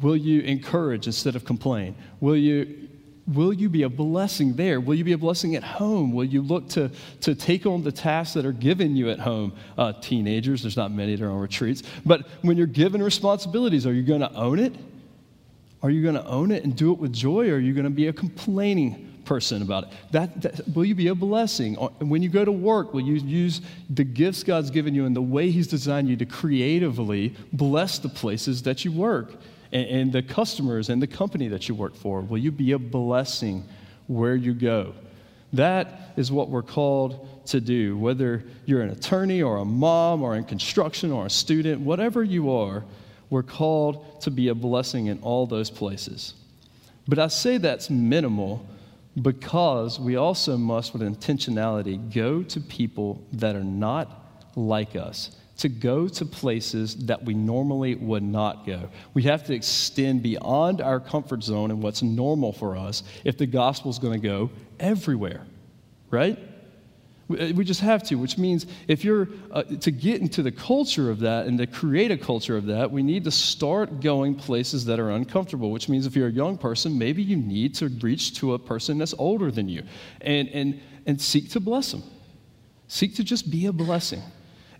will 0.00 0.16
you 0.16 0.40
encourage 0.42 1.06
instead 1.06 1.36
of 1.36 1.44
complain? 1.44 1.94
Will 2.20 2.36
you, 2.36 2.88
will 3.26 3.52
you 3.52 3.68
be 3.68 3.82
a 3.82 3.88
blessing 3.88 4.54
there? 4.54 4.80
Will 4.80 4.94
you 4.94 5.04
be 5.04 5.12
a 5.12 5.18
blessing 5.18 5.54
at 5.54 5.62
home? 5.62 6.12
Will 6.12 6.24
you 6.24 6.42
look 6.42 6.68
to, 6.70 6.90
to 7.20 7.34
take 7.34 7.66
on 7.66 7.82
the 7.82 7.92
tasks 7.92 8.34
that 8.34 8.44
are 8.44 8.52
given 8.52 8.96
you 8.96 9.10
at 9.10 9.20
home? 9.20 9.52
Uh, 9.76 9.92
teenagers, 9.92 10.62
there's 10.62 10.76
not 10.76 10.90
many 10.90 11.14
that 11.16 11.24
are 11.24 11.30
on 11.30 11.38
retreats, 11.38 11.82
but 12.04 12.26
when 12.42 12.56
you're 12.56 12.66
given 12.66 13.02
responsibilities, 13.02 13.86
are 13.86 13.92
you 13.92 14.02
going 14.02 14.20
to 14.20 14.32
own 14.34 14.58
it? 14.58 14.74
Are 15.82 15.90
you 15.90 16.02
going 16.02 16.14
to 16.14 16.26
own 16.26 16.50
it 16.50 16.64
and 16.64 16.74
do 16.74 16.92
it 16.92 16.98
with 16.98 17.12
joy, 17.12 17.50
or 17.50 17.56
are 17.56 17.58
you 17.58 17.74
going 17.74 17.84
to 17.84 17.90
be 17.90 18.06
a 18.08 18.12
complaining 18.12 19.13
person 19.24 19.62
about 19.62 19.84
it. 19.84 19.90
That, 20.12 20.42
that, 20.42 20.68
will 20.74 20.84
you 20.84 20.94
be 20.94 21.08
a 21.08 21.14
blessing? 21.14 21.78
Uh, 21.78 21.88
when 21.98 22.22
you 22.22 22.28
go 22.28 22.44
to 22.44 22.52
work, 22.52 22.94
will 22.94 23.02
you 23.02 23.14
use 23.14 23.60
the 23.90 24.04
gifts 24.04 24.42
God's 24.42 24.70
given 24.70 24.94
you 24.94 25.06
and 25.06 25.14
the 25.14 25.22
way 25.22 25.50
He's 25.50 25.66
designed 25.66 26.08
you 26.08 26.16
to 26.16 26.26
creatively 26.26 27.34
bless 27.52 27.98
the 27.98 28.08
places 28.08 28.62
that 28.62 28.84
you 28.84 28.92
work 28.92 29.34
and, 29.72 29.86
and 29.88 30.12
the 30.12 30.22
customers 30.22 30.88
and 30.88 31.00
the 31.00 31.06
company 31.06 31.48
that 31.48 31.68
you 31.68 31.74
work 31.74 31.94
for? 31.94 32.20
Will 32.20 32.38
you 32.38 32.52
be 32.52 32.72
a 32.72 32.78
blessing 32.78 33.64
where 34.06 34.36
you 34.36 34.54
go? 34.54 34.94
That 35.52 36.12
is 36.16 36.32
what 36.32 36.48
we're 36.48 36.62
called 36.62 37.46
to 37.46 37.60
do. 37.60 37.96
Whether 37.96 38.44
you're 38.66 38.82
an 38.82 38.90
attorney 38.90 39.42
or 39.42 39.58
a 39.58 39.64
mom 39.64 40.22
or 40.22 40.36
in 40.36 40.44
construction 40.44 41.12
or 41.12 41.26
a 41.26 41.30
student, 41.30 41.80
whatever 41.80 42.24
you 42.24 42.50
are, 42.50 42.84
we're 43.30 43.42
called 43.42 44.20
to 44.22 44.30
be 44.30 44.48
a 44.48 44.54
blessing 44.54 45.06
in 45.06 45.20
all 45.20 45.46
those 45.46 45.70
places. 45.70 46.34
But 47.06 47.18
I 47.18 47.28
say 47.28 47.58
that's 47.58 47.90
minimal 47.90 48.66
because 49.20 50.00
we 50.00 50.16
also 50.16 50.56
must, 50.56 50.92
with 50.92 51.02
intentionality, 51.02 52.12
go 52.12 52.42
to 52.42 52.60
people 52.60 53.24
that 53.32 53.54
are 53.54 53.64
not 53.64 54.50
like 54.56 54.96
us, 54.96 55.36
to 55.58 55.68
go 55.68 56.08
to 56.08 56.24
places 56.24 56.96
that 57.06 57.24
we 57.24 57.34
normally 57.34 57.94
would 57.94 58.22
not 58.22 58.66
go. 58.66 58.88
We 59.14 59.22
have 59.24 59.44
to 59.44 59.54
extend 59.54 60.22
beyond 60.22 60.80
our 60.80 60.98
comfort 60.98 61.44
zone 61.44 61.70
and 61.70 61.82
what's 61.82 62.02
normal 62.02 62.52
for 62.52 62.76
us 62.76 63.04
if 63.24 63.38
the 63.38 63.46
gospel 63.46 63.90
is 63.90 63.98
going 63.98 64.20
to 64.20 64.28
go 64.28 64.50
everywhere, 64.80 65.46
right? 66.10 66.38
Uh, 67.30 67.52
we 67.54 67.64
just 67.64 67.80
have 67.80 68.02
to, 68.02 68.16
which 68.16 68.36
means 68.36 68.66
if 68.86 69.04
you're 69.04 69.28
uh, 69.50 69.62
to 69.62 69.90
get 69.90 70.20
into 70.20 70.42
the 70.42 70.52
culture 70.52 71.10
of 71.10 71.20
that 71.20 71.46
and 71.46 71.56
to 71.58 71.66
create 71.66 72.10
a 72.10 72.18
culture 72.18 72.56
of 72.56 72.66
that, 72.66 72.90
we 72.90 73.02
need 73.02 73.24
to 73.24 73.30
start 73.30 74.00
going 74.00 74.34
places 74.34 74.84
that 74.84 75.00
are 75.00 75.10
uncomfortable, 75.10 75.70
which 75.70 75.88
means 75.88 76.06
if 76.06 76.14
you're 76.14 76.28
a 76.28 76.32
young 76.32 76.58
person, 76.58 76.98
maybe 76.98 77.22
you 77.22 77.36
need 77.36 77.74
to 77.74 77.88
reach 77.88 78.34
to 78.38 78.54
a 78.54 78.58
person 78.58 78.98
that's 78.98 79.14
older 79.18 79.50
than 79.50 79.68
you 79.68 79.82
and, 80.20 80.48
and, 80.50 80.80
and 81.06 81.20
seek 81.20 81.50
to 81.50 81.60
bless 81.60 81.92
them. 81.92 82.02
Seek 82.88 83.14
to 83.16 83.24
just 83.24 83.50
be 83.50 83.66
a 83.66 83.72
blessing. 83.72 84.22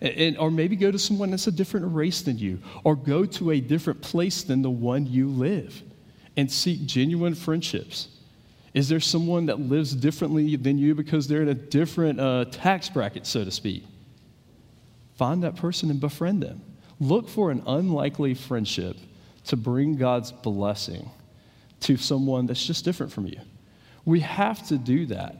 And, 0.01 0.13
and, 0.13 0.37
or 0.37 0.51
maybe 0.51 0.75
go 0.75 0.91
to 0.91 0.99
someone 0.99 1.31
that's 1.31 1.47
a 1.47 1.51
different 1.51 1.95
race 1.95 2.21
than 2.21 2.37
you, 2.37 2.59
or 2.83 2.95
go 2.95 3.25
to 3.25 3.51
a 3.51 3.59
different 3.59 4.01
place 4.01 4.43
than 4.43 4.61
the 4.61 4.69
one 4.69 5.07
you 5.07 5.29
live 5.29 5.81
and 6.37 6.51
seek 6.51 6.85
genuine 6.85 7.33
friendships 7.33 8.14
is 8.75 8.89
there 8.89 8.99
someone 8.99 9.45
that 9.45 9.57
lives 9.57 9.95
differently 9.95 10.57
than 10.57 10.77
you 10.77 10.93
because 10.95 11.29
they're 11.29 11.41
in 11.41 11.47
a 11.47 11.53
different 11.53 12.19
uh, 12.19 12.43
tax 12.51 12.89
bracket, 12.89 13.25
so 13.25 13.45
to 13.45 13.49
speak? 13.49 13.85
Find 15.15 15.43
that 15.43 15.55
person 15.55 15.89
and 15.89 16.01
befriend 16.01 16.43
them. 16.43 16.61
Look 16.99 17.29
for 17.29 17.51
an 17.51 17.63
unlikely 17.65 18.33
friendship 18.33 18.97
to 19.45 19.55
bring 19.55 19.95
God's 19.95 20.33
blessing 20.33 21.09
to 21.81 21.95
someone 21.95 22.47
that's 22.47 22.65
just 22.65 22.83
different 22.83 23.13
from 23.13 23.27
you. 23.27 23.39
We 24.03 24.19
have 24.19 24.67
to 24.67 24.77
do 24.77 25.05
that. 25.05 25.37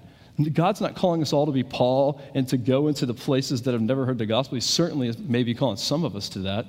God's 0.53 0.79
not 0.79 0.95
calling 0.95 1.21
us 1.21 1.33
all 1.33 1.45
to 1.45 1.51
be 1.51 1.63
Paul 1.63 2.21
and 2.35 2.47
to 2.47 2.57
go 2.57 2.87
into 2.87 3.05
the 3.05 3.13
places 3.13 3.63
that 3.63 3.73
have 3.73 3.81
never 3.81 4.05
heard 4.05 4.17
the 4.17 4.25
gospel. 4.25 4.55
He 4.55 4.61
certainly 4.61 5.13
may 5.19 5.43
be 5.43 5.53
calling 5.53 5.77
some 5.77 6.05
of 6.05 6.15
us 6.15 6.29
to 6.29 6.39
that. 6.39 6.67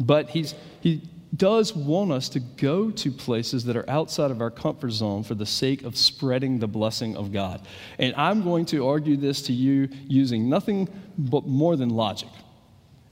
But 0.00 0.30
he's, 0.30 0.54
he 0.80 1.02
does 1.34 1.74
want 1.74 2.12
us 2.12 2.28
to 2.30 2.40
go 2.40 2.90
to 2.90 3.10
places 3.10 3.64
that 3.64 3.76
are 3.76 3.88
outside 3.88 4.30
of 4.30 4.40
our 4.40 4.50
comfort 4.50 4.90
zone 4.90 5.22
for 5.22 5.34
the 5.34 5.46
sake 5.46 5.82
of 5.82 5.96
spreading 5.96 6.58
the 6.58 6.68
blessing 6.68 7.16
of 7.16 7.32
God. 7.32 7.62
And 7.98 8.14
I'm 8.16 8.42
going 8.42 8.66
to 8.66 8.86
argue 8.86 9.16
this 9.16 9.42
to 9.42 9.52
you 9.52 9.88
using 10.06 10.50
nothing 10.50 10.88
but 11.16 11.46
more 11.46 11.76
than 11.76 11.88
logic. 11.88 12.28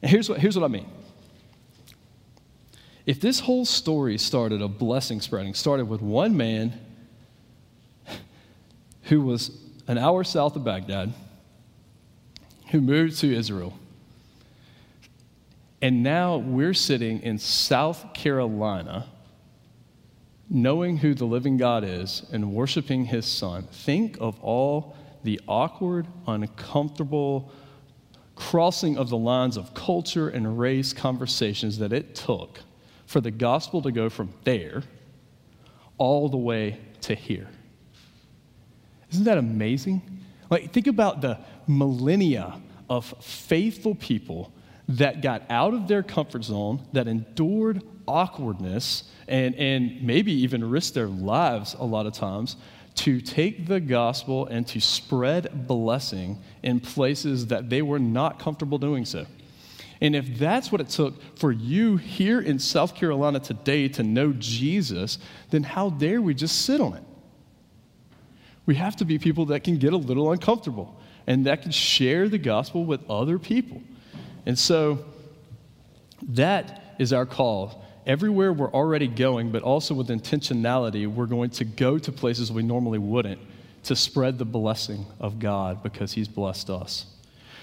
And 0.02 0.10
here's 0.10 0.28
what, 0.28 0.38
here's 0.38 0.56
what 0.56 0.64
I 0.64 0.68
mean. 0.68 0.86
If 3.06 3.20
this 3.20 3.40
whole 3.40 3.64
story 3.64 4.18
started 4.18 4.60
of 4.60 4.78
blessing 4.78 5.20
spreading, 5.20 5.54
started 5.54 5.88
with 5.88 6.02
one 6.02 6.36
man 6.36 6.78
who 9.04 9.22
was 9.22 9.50
an 9.88 9.96
hour 9.96 10.24
south 10.24 10.56
of 10.56 10.64
Baghdad, 10.64 11.12
who 12.70 12.80
moved 12.80 13.18
to 13.20 13.34
Israel, 13.34 13.76
and 15.82 16.02
now 16.02 16.36
we're 16.36 16.74
sitting 16.74 17.22
in 17.22 17.38
South 17.38 18.12
Carolina, 18.12 19.06
knowing 20.48 20.98
who 20.98 21.14
the 21.14 21.24
living 21.24 21.56
God 21.56 21.84
is 21.84 22.26
and 22.32 22.52
worshiping 22.52 23.06
his 23.06 23.24
son. 23.24 23.66
Think 23.72 24.18
of 24.20 24.38
all 24.40 24.96
the 25.22 25.40
awkward, 25.48 26.06
uncomfortable 26.26 27.50
crossing 28.34 28.96
of 28.96 29.10
the 29.10 29.16
lines 29.16 29.56
of 29.56 29.74
culture 29.74 30.28
and 30.28 30.58
race 30.58 30.92
conversations 30.92 31.78
that 31.78 31.92
it 31.92 32.14
took 32.14 32.60
for 33.06 33.20
the 33.20 33.30
gospel 33.30 33.82
to 33.82 33.92
go 33.92 34.08
from 34.08 34.32
there 34.44 34.82
all 35.98 36.28
the 36.28 36.36
way 36.36 36.78
to 37.02 37.14
here. 37.14 37.48
Isn't 39.12 39.24
that 39.24 39.38
amazing? 39.38 40.02
Like, 40.48 40.72
think 40.72 40.86
about 40.86 41.20
the 41.20 41.38
millennia 41.66 42.60
of 42.88 43.14
faithful 43.20 43.94
people 43.94 44.52
that 44.90 45.22
got 45.22 45.42
out 45.50 45.72
of 45.72 45.86
their 45.86 46.02
comfort 46.02 46.44
zone, 46.44 46.86
that 46.92 47.06
endured 47.06 47.82
awkwardness, 48.08 49.04
and, 49.28 49.54
and 49.54 50.02
maybe 50.02 50.32
even 50.32 50.68
risked 50.68 50.94
their 50.94 51.06
lives 51.06 51.76
a 51.78 51.84
lot 51.84 52.06
of 52.06 52.12
times 52.12 52.56
to 52.96 53.20
take 53.20 53.66
the 53.66 53.78
gospel 53.78 54.46
and 54.46 54.66
to 54.66 54.80
spread 54.80 55.68
blessing 55.68 56.42
in 56.62 56.80
places 56.80 57.46
that 57.46 57.70
they 57.70 57.82
were 57.82 58.00
not 58.00 58.40
comfortable 58.40 58.78
doing 58.78 59.04
so. 59.04 59.24
And 60.00 60.16
if 60.16 60.38
that's 60.38 60.72
what 60.72 60.80
it 60.80 60.88
took 60.88 61.14
for 61.38 61.52
you 61.52 61.96
here 61.96 62.40
in 62.40 62.58
South 62.58 62.94
Carolina 62.94 63.38
today 63.38 63.86
to 63.88 64.02
know 64.02 64.32
Jesus, 64.32 65.18
then 65.50 65.62
how 65.62 65.90
dare 65.90 66.20
we 66.20 66.34
just 66.34 66.62
sit 66.62 66.80
on 66.80 66.94
it? 66.94 67.04
We 68.66 68.74
have 68.74 68.96
to 68.96 69.04
be 69.04 69.18
people 69.18 69.46
that 69.46 69.62
can 69.62 69.76
get 69.78 69.92
a 69.92 69.96
little 69.96 70.32
uncomfortable 70.32 70.98
and 71.26 71.46
that 71.46 71.62
can 71.62 71.70
share 71.70 72.28
the 72.28 72.38
gospel 72.38 72.84
with 72.84 73.08
other 73.08 73.38
people. 73.38 73.82
And 74.46 74.58
so 74.58 75.04
that 76.30 76.94
is 76.98 77.12
our 77.12 77.26
call. 77.26 77.84
Everywhere 78.06 78.52
we're 78.52 78.72
already 78.72 79.06
going, 79.06 79.52
but 79.52 79.62
also 79.62 79.94
with 79.94 80.08
intentionality, 80.08 81.06
we're 81.06 81.26
going 81.26 81.50
to 81.50 81.64
go 81.64 81.98
to 81.98 82.12
places 82.12 82.50
we 82.50 82.62
normally 82.62 82.98
wouldn't 82.98 83.40
to 83.84 83.96
spread 83.96 84.38
the 84.38 84.44
blessing 84.44 85.06
of 85.18 85.38
God 85.38 85.82
because 85.82 86.12
He's 86.12 86.28
blessed 86.28 86.70
us. 86.70 87.06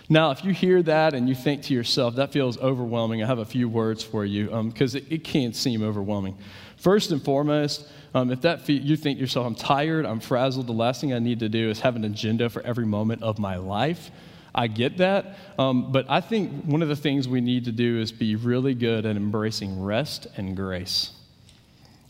Now, 0.09 0.31
if 0.31 0.45
you 0.45 0.53
hear 0.53 0.81
that 0.83 1.13
and 1.13 1.27
you 1.27 1.35
think 1.35 1.63
to 1.63 1.73
yourself, 1.73 2.15
that 2.15 2.31
feels 2.31 2.57
overwhelming, 2.59 3.21
I 3.21 3.27
have 3.27 3.39
a 3.39 3.45
few 3.45 3.67
words 3.67 4.03
for 4.03 4.23
you 4.23 4.45
because 4.63 4.95
um, 4.95 5.01
it, 5.01 5.11
it, 5.11 5.23
can 5.25 5.51
seem 5.51 5.83
overwhelming. 5.83 6.37
First 6.77 7.11
and 7.11 7.21
foremost, 7.21 7.85
um, 8.13 8.31
if 8.31 8.41
that 8.41 8.61
fe- 8.61 8.73
you 8.73 8.95
think 8.95 9.19
yourself, 9.19 9.45
I'm 9.45 9.55
tired, 9.55 10.05
I'm 10.05 10.21
frazzled, 10.21 10.67
the 10.67 10.73
last 10.73 11.01
thing 11.01 11.13
I 11.13 11.19
need 11.19 11.39
to 11.39 11.49
do 11.49 11.69
is 11.69 11.81
have 11.81 11.97
an 11.97 12.05
agenda 12.05 12.49
for 12.49 12.61
every 12.61 12.85
moment 12.85 13.21
of 13.21 13.37
my 13.37 13.57
life. 13.57 14.09
I 14.57 14.65
get 14.65 14.97
that. 14.97 15.37
Um, 15.59 15.91
but 15.91 16.07
I 16.09 16.19
think 16.19 16.65
one 16.65 16.81
of 16.81 16.89
the 16.89 16.95
things 16.95 17.27
we 17.27 17.41
need 17.41 17.65
to 17.65 17.71
do 17.71 17.99
is 18.01 18.11
be 18.11 18.35
really 18.35 18.73
good 18.73 19.05
at 19.05 19.15
embracing 19.15 19.81
rest 19.81 20.25
and 20.35 20.55
grace. 20.55 21.11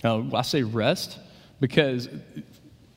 Uh, 0.03 0.23
I 0.33 0.43
say 0.43 0.63
rest 0.63 1.19
because 1.59 2.07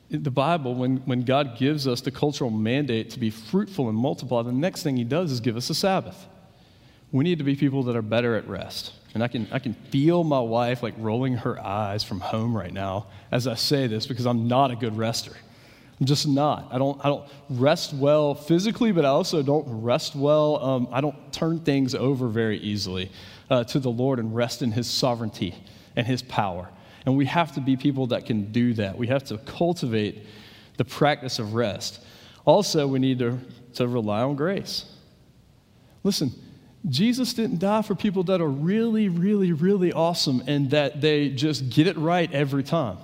the 0.09 0.31
Bible, 0.31 0.75
when, 0.75 0.99
when 0.99 1.23
God 1.23 1.59
gives 1.59 1.89
us 1.89 2.01
the 2.01 2.13
cultural 2.13 2.51
mandate 2.51 3.11
to 3.11 3.19
be 3.19 3.31
fruitful 3.31 3.89
and 3.89 3.99
multiply, 3.99 4.43
the 4.43 4.53
next 4.53 4.85
thing 4.85 4.97
He 4.97 5.05
does 5.05 5.33
is 5.33 5.41
give 5.41 5.57
us 5.57 5.69
a 5.69 5.75
Sabbath. 5.75 6.27
We 7.11 7.25
need 7.25 7.39
to 7.39 7.45
be 7.45 7.57
people 7.57 7.83
that 7.85 7.97
are 7.97 8.03
better 8.03 8.37
at 8.37 8.49
rest. 8.49 8.93
And 9.15 9.25
I 9.25 9.29
can, 9.29 9.49
I 9.51 9.59
can 9.59 9.75
feel 9.75 10.23
my 10.23 10.39
wife 10.39 10.83
like 10.85 10.95
rolling 10.97 11.35
her 11.39 11.61
eyes 11.61 12.05
from 12.05 12.21
home 12.21 12.57
right 12.57 12.73
now 12.73 13.07
as 13.33 13.49
I 13.49 13.55
say 13.55 13.89
this 13.89 14.07
because 14.07 14.27
I'm 14.27 14.47
not 14.47 14.71
a 14.71 14.77
good 14.77 14.97
rester. 14.97 15.33
I'm 16.01 16.07
just 16.07 16.27
not. 16.27 16.69
I 16.71 16.79
don't, 16.79 16.99
I 17.05 17.09
don't 17.09 17.29
rest 17.51 17.93
well 17.93 18.35
physically, 18.35 18.91
but 18.91 19.05
I 19.05 19.09
also 19.09 19.43
don't 19.43 19.67
rest 19.83 20.17
well. 20.17 20.65
Um, 20.65 20.89
I 20.91 21.03
don't 21.03 21.31
turn 21.33 21.61
things 21.61 21.95
over 21.95 22.27
very 22.29 22.59
easily. 22.59 23.11
uh, 23.51 23.65
to 23.65 23.81
the 23.81 23.91
Lord 23.91 24.19
and 24.19 24.35
rest 24.35 24.63
in 24.63 24.73
His 24.73 24.89
sovereignty 24.89 25.55
and 25.97 26.07
His 26.07 26.23
power. 26.23 26.69
And 27.05 27.17
we 27.17 27.27
have 27.27 27.53
to 27.53 27.61
be 27.61 27.77
people 27.77 28.07
that 28.09 28.27
can 28.27 28.53
do 28.53 28.75
that. 28.75 28.97
We 28.97 29.09
have 29.09 29.25
to 29.25 29.39
cultivate 29.39 30.25
the 30.77 30.85
practice 30.85 31.39
of 31.39 31.55
rest. 31.55 32.05
Also, 32.45 32.87
we 32.87 32.99
need 32.99 33.19
to, 33.19 33.39
to 33.75 33.89
rely 33.89 34.23
on 34.23 34.37
grace. 34.37 34.85
Listen, 36.05 36.33
Jesus 36.89 37.35
didn't 37.35 37.59
die 37.59 37.83
for 37.83 37.95
people 37.95 38.23
that 38.25 38.41
are 38.41 38.49
really, 38.49 39.09
really, 39.09 39.53
really 39.53 39.93
awesome 39.93 40.43
and 40.47 40.71
that 40.71 41.01
they 41.01 41.29
just 41.29 41.69
get 41.69 41.87
it 41.87 41.97
right 41.99 42.33
every 42.33 42.63
time. 42.63 42.97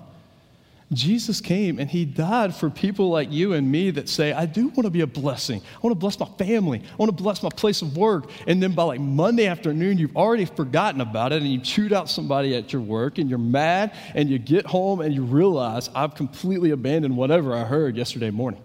Jesus 0.92 1.40
came 1.40 1.80
and 1.80 1.90
he 1.90 2.04
died 2.04 2.54
for 2.54 2.70
people 2.70 3.10
like 3.10 3.32
you 3.32 3.54
and 3.54 3.70
me 3.70 3.90
that 3.90 4.08
say, 4.08 4.32
I 4.32 4.46
do 4.46 4.68
want 4.68 4.84
to 4.84 4.90
be 4.90 5.00
a 5.00 5.06
blessing. 5.06 5.60
I 5.60 5.78
want 5.80 5.90
to 5.90 5.98
bless 5.98 6.18
my 6.20 6.28
family. 6.38 6.80
I 6.80 6.96
want 6.96 7.16
to 7.16 7.22
bless 7.22 7.42
my 7.42 7.48
place 7.48 7.82
of 7.82 7.96
work. 7.96 8.30
And 8.46 8.62
then 8.62 8.72
by 8.72 8.84
like 8.84 9.00
Monday 9.00 9.46
afternoon, 9.48 9.98
you've 9.98 10.16
already 10.16 10.44
forgotten 10.44 11.00
about 11.00 11.32
it 11.32 11.42
and 11.42 11.50
you 11.50 11.58
chewed 11.58 11.92
out 11.92 12.08
somebody 12.08 12.54
at 12.54 12.72
your 12.72 12.82
work 12.82 13.18
and 13.18 13.28
you're 13.28 13.38
mad 13.38 13.94
and 14.14 14.30
you 14.30 14.38
get 14.38 14.64
home 14.64 15.00
and 15.00 15.12
you 15.12 15.24
realize, 15.24 15.90
I've 15.92 16.14
completely 16.14 16.70
abandoned 16.70 17.16
whatever 17.16 17.52
I 17.52 17.64
heard 17.64 17.96
yesterday 17.96 18.30
morning. 18.30 18.62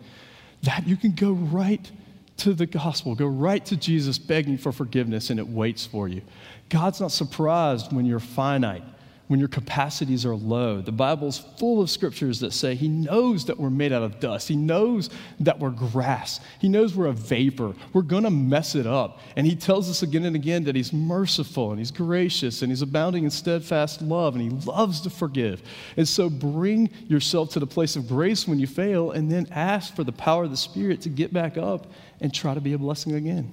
That 0.62 0.88
you 0.88 0.98
can 0.98 1.14
go 1.14 1.32
right 1.32 1.90
to 2.38 2.54
the 2.54 2.68
gospel, 2.68 3.16
go 3.16 3.26
right 3.26 3.66
to 3.66 3.76
Jesus 3.76 4.20
begging 4.20 4.60
for 4.60 4.72
forgiveness 4.72 5.32
and 5.32 5.40
it 5.40 5.48
waits 5.48 5.88
for 5.88 6.08
you. 6.08 6.22
God's 6.70 7.02
not 7.02 7.12
surprised 7.12 7.92
when 7.92 8.06
you're 8.06 8.20
finite 8.20 8.84
when 9.32 9.40
your 9.40 9.48
capacities 9.48 10.26
are 10.26 10.36
low. 10.36 10.82
The 10.82 10.92
Bible's 10.92 11.38
full 11.38 11.82
of 11.82 11.90
scriptures 11.90 12.42
that 12.42 12.52
say 12.52 12.76
He 12.76 12.90
knows 12.90 13.46
that 13.46 13.58
we're 13.58 13.70
made 13.70 13.94
out 13.94 14.04
of 14.04 14.20
dust. 14.20 14.50
He 14.50 14.58
knows 14.58 15.10
that 15.40 15.58
we're 15.58 15.70
grass. 15.70 16.42
He 16.60 16.68
knows 16.68 16.94
we're 16.94 17.08
a 17.08 17.14
vapor. 17.14 17.74
We're 17.94 18.02
going 18.02 18.26
to 18.26 18.30
mess 18.30 18.76
it 18.76 18.86
up. 18.86 19.22
And 19.38 19.48
He 19.48 19.56
tells 19.56 19.90
us 19.90 20.04
again 20.04 20.26
and 20.26 20.36
again 20.36 20.66
that 20.66 20.76
He's 20.76 20.92
merciful 20.92 21.70
and 21.70 21.80
He's 21.80 21.92
gracious 21.92 22.62
and 22.62 22.70
He's 22.70 22.82
abounding 22.82 23.24
in 23.24 23.30
steadfast 23.30 24.02
love 24.02 24.36
and 24.36 24.44
He 24.44 24.50
loves 24.68 25.00
to 25.00 25.10
forgive. 25.10 25.64
And 25.96 26.06
so 26.06 26.30
bring 26.30 26.90
yourself 27.08 27.52
to 27.52 27.62
the 27.62 27.68
place 27.68 27.96
of 27.96 28.10
grace 28.10 28.50
when 28.50 28.60
you 28.60 28.68
fail 28.68 29.12
and 29.12 29.32
then 29.32 29.48
ask 29.52 29.96
for 29.96 30.04
the 30.04 30.12
power 30.12 30.44
of 30.44 30.52
the 30.52 30.58
Spirit 30.58 31.00
to 31.04 31.10
get 31.10 31.32
back 31.32 31.58
up 31.58 31.88
and 32.20 32.34
try 32.34 32.54
to 32.54 32.60
be 32.60 32.74
a 32.74 32.78
blessing 32.78 33.14
again. 33.14 33.50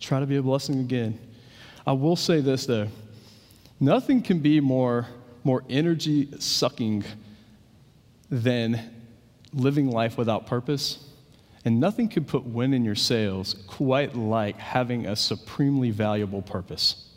Try 0.00 0.18
to 0.18 0.26
be 0.26 0.38
a 0.38 0.42
blessing 0.42 0.80
again. 0.80 1.20
I 1.86 1.92
will 1.92 2.16
say 2.16 2.40
this 2.40 2.66
though 2.66 2.88
Nothing 3.80 4.22
can 4.22 4.38
be 4.38 4.60
more, 4.60 5.06
more 5.42 5.64
energy 5.68 6.28
sucking 6.38 7.04
than 8.30 8.80
living 9.52 9.90
life 9.90 10.16
without 10.16 10.46
purpose. 10.46 11.06
And 11.64 11.80
nothing 11.80 12.08
can 12.08 12.24
put 12.24 12.44
wind 12.44 12.74
in 12.74 12.84
your 12.84 12.94
sails 12.94 13.54
quite 13.66 14.14
like 14.14 14.58
having 14.58 15.06
a 15.06 15.16
supremely 15.16 15.90
valuable 15.90 16.42
purpose. 16.42 17.08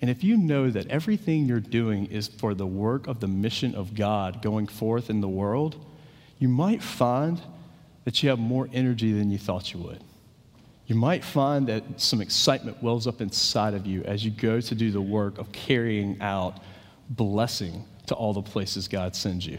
And 0.00 0.10
if 0.10 0.24
you 0.24 0.36
know 0.36 0.68
that 0.70 0.88
everything 0.88 1.46
you're 1.46 1.60
doing 1.60 2.06
is 2.06 2.28
for 2.28 2.54
the 2.54 2.66
work 2.66 3.06
of 3.06 3.20
the 3.20 3.28
mission 3.28 3.74
of 3.74 3.94
God 3.94 4.42
going 4.42 4.66
forth 4.66 5.08
in 5.08 5.20
the 5.20 5.28
world, 5.28 5.76
you 6.38 6.48
might 6.48 6.82
find 6.82 7.40
that 8.04 8.22
you 8.22 8.28
have 8.28 8.38
more 8.38 8.68
energy 8.72 9.12
than 9.12 9.30
you 9.30 9.38
thought 9.38 9.72
you 9.72 9.80
would 9.80 10.02
you 10.92 10.98
might 10.98 11.24
find 11.24 11.68
that 11.68 11.82
some 11.96 12.20
excitement 12.20 12.82
wells 12.82 13.06
up 13.06 13.22
inside 13.22 13.72
of 13.72 13.86
you 13.86 14.02
as 14.02 14.22
you 14.22 14.30
go 14.30 14.60
to 14.60 14.74
do 14.74 14.90
the 14.90 15.00
work 15.00 15.38
of 15.38 15.50
carrying 15.50 16.20
out 16.20 16.58
blessing 17.08 17.86
to 18.08 18.14
all 18.14 18.34
the 18.34 18.42
places 18.42 18.88
God 18.88 19.16
sends 19.16 19.46
you. 19.46 19.58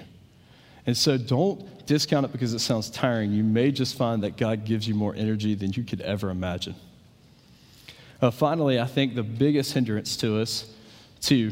And 0.86 0.96
so 0.96 1.18
don't 1.18 1.88
discount 1.88 2.28
it 2.28 2.32
because 2.32 2.54
it 2.54 2.60
sounds 2.60 2.92
tiring. 2.92 3.32
You 3.32 3.44
may 3.44 3.72
just 3.72 3.98
find 3.98 4.22
that 4.22 4.38
God 4.38 4.64
gives 4.64 4.88
you 4.88 4.94
more 4.94 5.16
energy 5.16 5.56
than 5.56 5.74
you 5.74 5.82
could 5.82 6.02
ever 6.02 6.30
imagine. 6.30 6.76
Uh, 8.22 8.30
finally, 8.30 8.80
I 8.80 8.86
think 8.86 9.16
the 9.16 9.24
biggest 9.24 9.74
hindrance 9.74 10.16
to 10.18 10.40
us 10.40 10.72
to, 11.22 11.52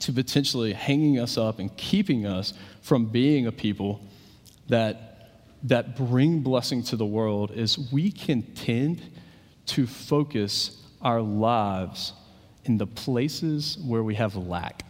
to 0.00 0.12
potentially 0.14 0.72
hanging 0.72 1.18
us 1.18 1.36
up 1.36 1.58
and 1.58 1.76
keeping 1.76 2.24
us 2.24 2.54
from 2.80 3.04
being 3.04 3.48
a 3.48 3.52
people 3.52 4.00
that 4.70 5.15
that 5.66 5.96
bring 5.96 6.40
blessing 6.40 6.82
to 6.84 6.96
the 6.96 7.06
world 7.06 7.50
is 7.50 7.78
we 7.92 8.10
can 8.10 8.42
tend 8.54 9.02
to 9.66 9.86
focus 9.86 10.82
our 11.02 11.20
lives 11.20 12.12
in 12.64 12.78
the 12.78 12.86
places 12.86 13.78
where 13.84 14.02
we 14.02 14.14
have 14.14 14.36
lack, 14.36 14.84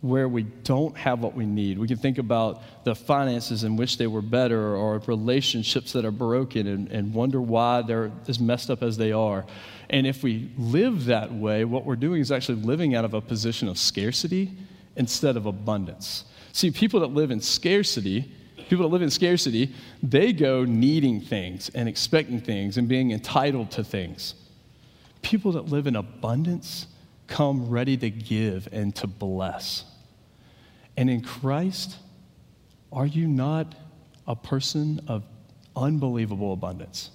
where 0.00 0.28
we 0.28 0.42
don't 0.42 0.96
have 0.96 1.20
what 1.20 1.34
we 1.34 1.46
need. 1.46 1.78
We 1.78 1.88
can 1.88 1.96
think 1.96 2.18
about 2.18 2.84
the 2.84 2.94
finances 2.94 3.64
in 3.64 3.76
which 3.76 3.96
they 3.98 4.06
were 4.06 4.22
better 4.22 4.76
or 4.76 4.98
relationships 5.06 5.92
that 5.92 6.04
are 6.04 6.10
broken 6.10 6.66
and, 6.66 6.88
and 6.88 7.14
wonder 7.14 7.40
why 7.40 7.82
they're 7.82 8.10
as 8.26 8.38
messed 8.38 8.70
up 8.70 8.82
as 8.82 8.96
they 8.96 9.12
are. 9.12 9.46
And 9.88 10.06
if 10.06 10.22
we 10.22 10.50
live 10.58 11.06
that 11.06 11.32
way, 11.32 11.64
what 11.64 11.86
we're 11.86 11.96
doing 11.96 12.20
is 12.20 12.30
actually 12.30 12.62
living 12.62 12.94
out 12.94 13.06
of 13.06 13.14
a 13.14 13.22
position 13.22 13.68
of 13.68 13.78
scarcity 13.78 14.52
instead 14.96 15.36
of 15.36 15.46
abundance. 15.46 16.24
See, 16.52 16.70
people 16.70 17.00
that 17.00 17.08
live 17.08 17.30
in 17.30 17.40
scarcity, 17.40 18.30
people 18.68 18.86
that 18.86 18.92
live 18.92 19.02
in 19.02 19.10
scarcity, 19.10 19.72
they 20.02 20.32
go 20.32 20.64
needing 20.64 21.20
things 21.20 21.70
and 21.74 21.88
expecting 21.88 22.40
things 22.40 22.76
and 22.76 22.88
being 22.88 23.10
entitled 23.12 23.70
to 23.72 23.84
things. 23.84 24.34
People 25.22 25.52
that 25.52 25.66
live 25.66 25.86
in 25.86 25.96
abundance 25.96 26.86
come 27.26 27.68
ready 27.68 27.96
to 27.96 28.10
give 28.10 28.68
and 28.72 28.94
to 28.96 29.06
bless. 29.06 29.84
And 30.96 31.08
in 31.08 31.22
Christ, 31.22 31.96
are 32.92 33.06
you 33.06 33.26
not 33.26 33.74
a 34.26 34.36
person 34.36 35.00
of 35.08 35.24
unbelievable 35.76 36.52
abundance? 36.52 37.10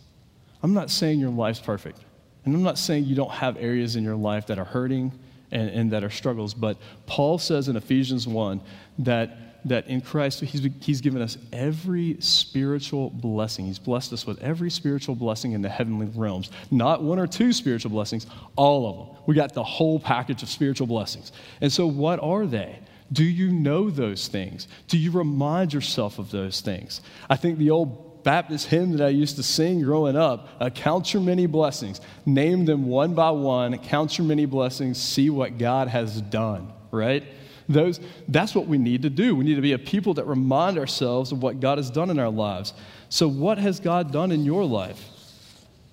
I'm 0.62 0.74
not 0.74 0.90
saying 0.90 1.20
your 1.20 1.32
life's 1.32 1.60
perfect. 1.60 2.00
And 2.46 2.56
I'm 2.56 2.64
not 2.64 2.78
saying 2.78 3.06
you 3.06 3.16
don't 3.16 3.32
have 3.32 3.58
areas 3.58 3.96
in 3.96 4.04
your 4.04 4.16
life 4.16 4.48
that 4.48 4.60
are 4.60 4.66
hurting 4.66 5.12
and, 5.52 5.70
and 5.70 5.92
that 5.92 6.04
are 6.04 6.10
struggles, 6.10 6.54
but 6.54 6.78
Paul 7.06 7.38
says 7.38 7.68
in 7.68 7.76
Ephesians 7.76 8.28
1 8.28 8.62
that 9.00 9.53
that 9.66 9.88
in 9.88 10.02
Christ, 10.02 10.42
he's, 10.42 10.68
he's 10.82 11.02
given 11.02 11.22
us 11.22 11.38
every 11.52 12.18
spiritual 12.20 13.10
blessing. 13.10 13.66
He's 13.66 13.80
blessed 13.80 14.14
us 14.14 14.26
with 14.26 14.42
every 14.42 14.70
spiritual 14.70 15.16
blessing 15.16 15.54
in 15.54 15.62
the 15.62 15.70
heavenly 15.70 16.08
realms. 16.08 16.52
Not 16.72 17.02
one 17.02 17.20
or 17.20 17.28
two 17.28 17.54
spiritual 17.54 17.92
blessings, 17.92 18.28
all 18.56 18.90
of 18.90 18.98
them. 18.98 19.18
We 19.26 19.36
got 19.36 19.54
the 19.54 19.64
whole 19.64 20.00
package 20.00 20.44
of 20.44 20.50
spiritual 20.50 20.88
blessings. 20.88 21.32
And 21.62 21.72
so, 21.72 21.88
what 21.88 22.20
are 22.20 22.46
they? 22.46 22.80
Do 23.12 23.24
you 23.24 23.52
know 23.52 23.90
those 23.90 24.28
things? 24.28 24.68
Do 24.88 24.98
you 24.98 25.12
remind 25.12 25.74
yourself 25.74 26.20
of 26.20 26.32
those 26.32 26.62
things? 26.62 27.02
I 27.30 27.36
think 27.36 27.58
the 27.58 27.70
old 27.70 28.24
Baptist 28.24 28.68
hymn 28.68 28.96
that 28.98 29.06
I 29.06 29.10
used 29.10 29.36
to 29.36 29.44
sing 29.44 29.82
growing 29.82 30.16
up 30.16 30.48
uh, 30.60 30.70
count 30.70 31.14
your 31.14 31.22
many 31.22 31.46
blessings, 31.46 32.02
name 32.26 32.66
them 32.66 32.86
one 32.86 33.14
by 33.14 33.32
one, 33.32 33.78
count 33.80 34.18
your 34.18 34.26
many 34.26 34.46
blessings, 34.46 35.02
see 35.02 35.30
what 35.30 35.58
God 35.58 35.90
has 35.90 36.22
done, 36.22 36.72
right? 36.92 37.24
Those, 37.70 38.00
that's 38.28 38.54
what 38.54 38.68
we 38.68 38.78
need 38.78 39.04
to 39.04 39.10
do. 39.10 39.36
We 39.36 39.46
need 39.46 39.56
to 39.56 39.62
be 39.62 39.74
a 39.74 39.80
people 39.80 40.14
that 40.16 40.26
remind 40.26 40.78
ourselves 40.78 41.32
of 41.32 41.42
what 41.42 41.60
God 41.60 41.78
has 41.78 41.90
done 41.90 42.10
in 42.10 42.20
our 42.20 42.30
lives. 42.30 42.74
So, 43.10 43.28
what 43.28 43.58
has 43.58 43.80
God 43.80 44.12
done 44.12 44.32
in 44.32 44.44
your 44.44 44.66
life? 44.66 45.10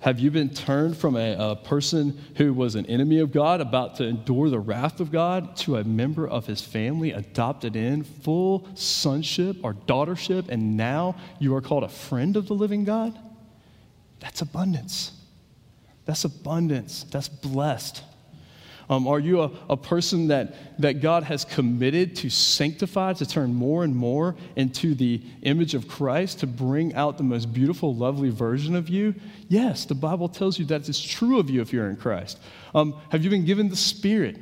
Have 0.01 0.19
you 0.19 0.31
been 0.31 0.49
turned 0.49 0.97
from 0.97 1.15
a, 1.15 1.51
a, 1.51 1.55
person 1.55 2.19
who 2.35 2.55
was 2.55 2.73
an 2.73 2.87
enemy 2.87 3.19
of 3.19 3.31
God, 3.31 3.61
about 3.61 3.97
to 3.97 4.03
endure 4.03 4.49
the 4.49 4.59
wrath 4.59 4.99
of 4.99 5.11
God, 5.11 5.55
to 5.57 5.77
a 5.77 5.83
member 5.83 6.27
of 6.27 6.47
his 6.47 6.59
family, 6.59 7.11
adopted 7.11 7.75
in, 7.75 8.01
full 8.01 8.67
sonship 8.73 9.57
or 9.63 9.75
daughtership, 9.75 10.49
and 10.49 10.75
now 10.75 11.15
you 11.37 11.55
are 11.55 11.61
called 11.61 11.83
a 11.83 11.87
friend 11.87 12.35
of 12.35 12.47
the 12.47 12.55
living 12.55 12.83
God? 12.83 13.15
That's 14.19 14.41
abundance. 14.41 15.11
That's 16.05 16.25
abundance. 16.25 17.03
That's 17.11 17.29
blessed. 17.29 18.01
Um, 18.91 19.07
are 19.07 19.21
you 19.21 19.39
a, 19.39 19.49
a 19.69 19.77
person 19.77 20.27
that, 20.27 20.53
that 20.81 20.99
God 20.99 21.23
has 21.23 21.45
committed 21.45 22.13
to 22.17 22.29
sanctify, 22.29 23.13
to 23.13 23.25
turn 23.25 23.53
more 23.53 23.85
and 23.85 23.95
more 23.95 24.35
into 24.57 24.93
the 24.95 25.21
image 25.43 25.73
of 25.75 25.87
Christ, 25.87 26.39
to 26.41 26.47
bring 26.47 26.93
out 26.93 27.17
the 27.17 27.23
most 27.23 27.53
beautiful, 27.53 27.95
lovely 27.95 28.31
version 28.31 28.75
of 28.75 28.89
you? 28.89 29.15
Yes, 29.47 29.85
the 29.85 29.95
Bible 29.95 30.27
tells 30.27 30.59
you 30.59 30.65
that 30.65 30.89
it's 30.89 31.01
true 31.01 31.39
of 31.39 31.49
you 31.49 31.61
if 31.61 31.71
you're 31.71 31.89
in 31.89 31.95
Christ. 31.95 32.37
Um, 32.75 32.99
have 33.11 33.23
you 33.23 33.29
been 33.29 33.45
given 33.45 33.69
the 33.69 33.77
Spirit? 33.77 34.37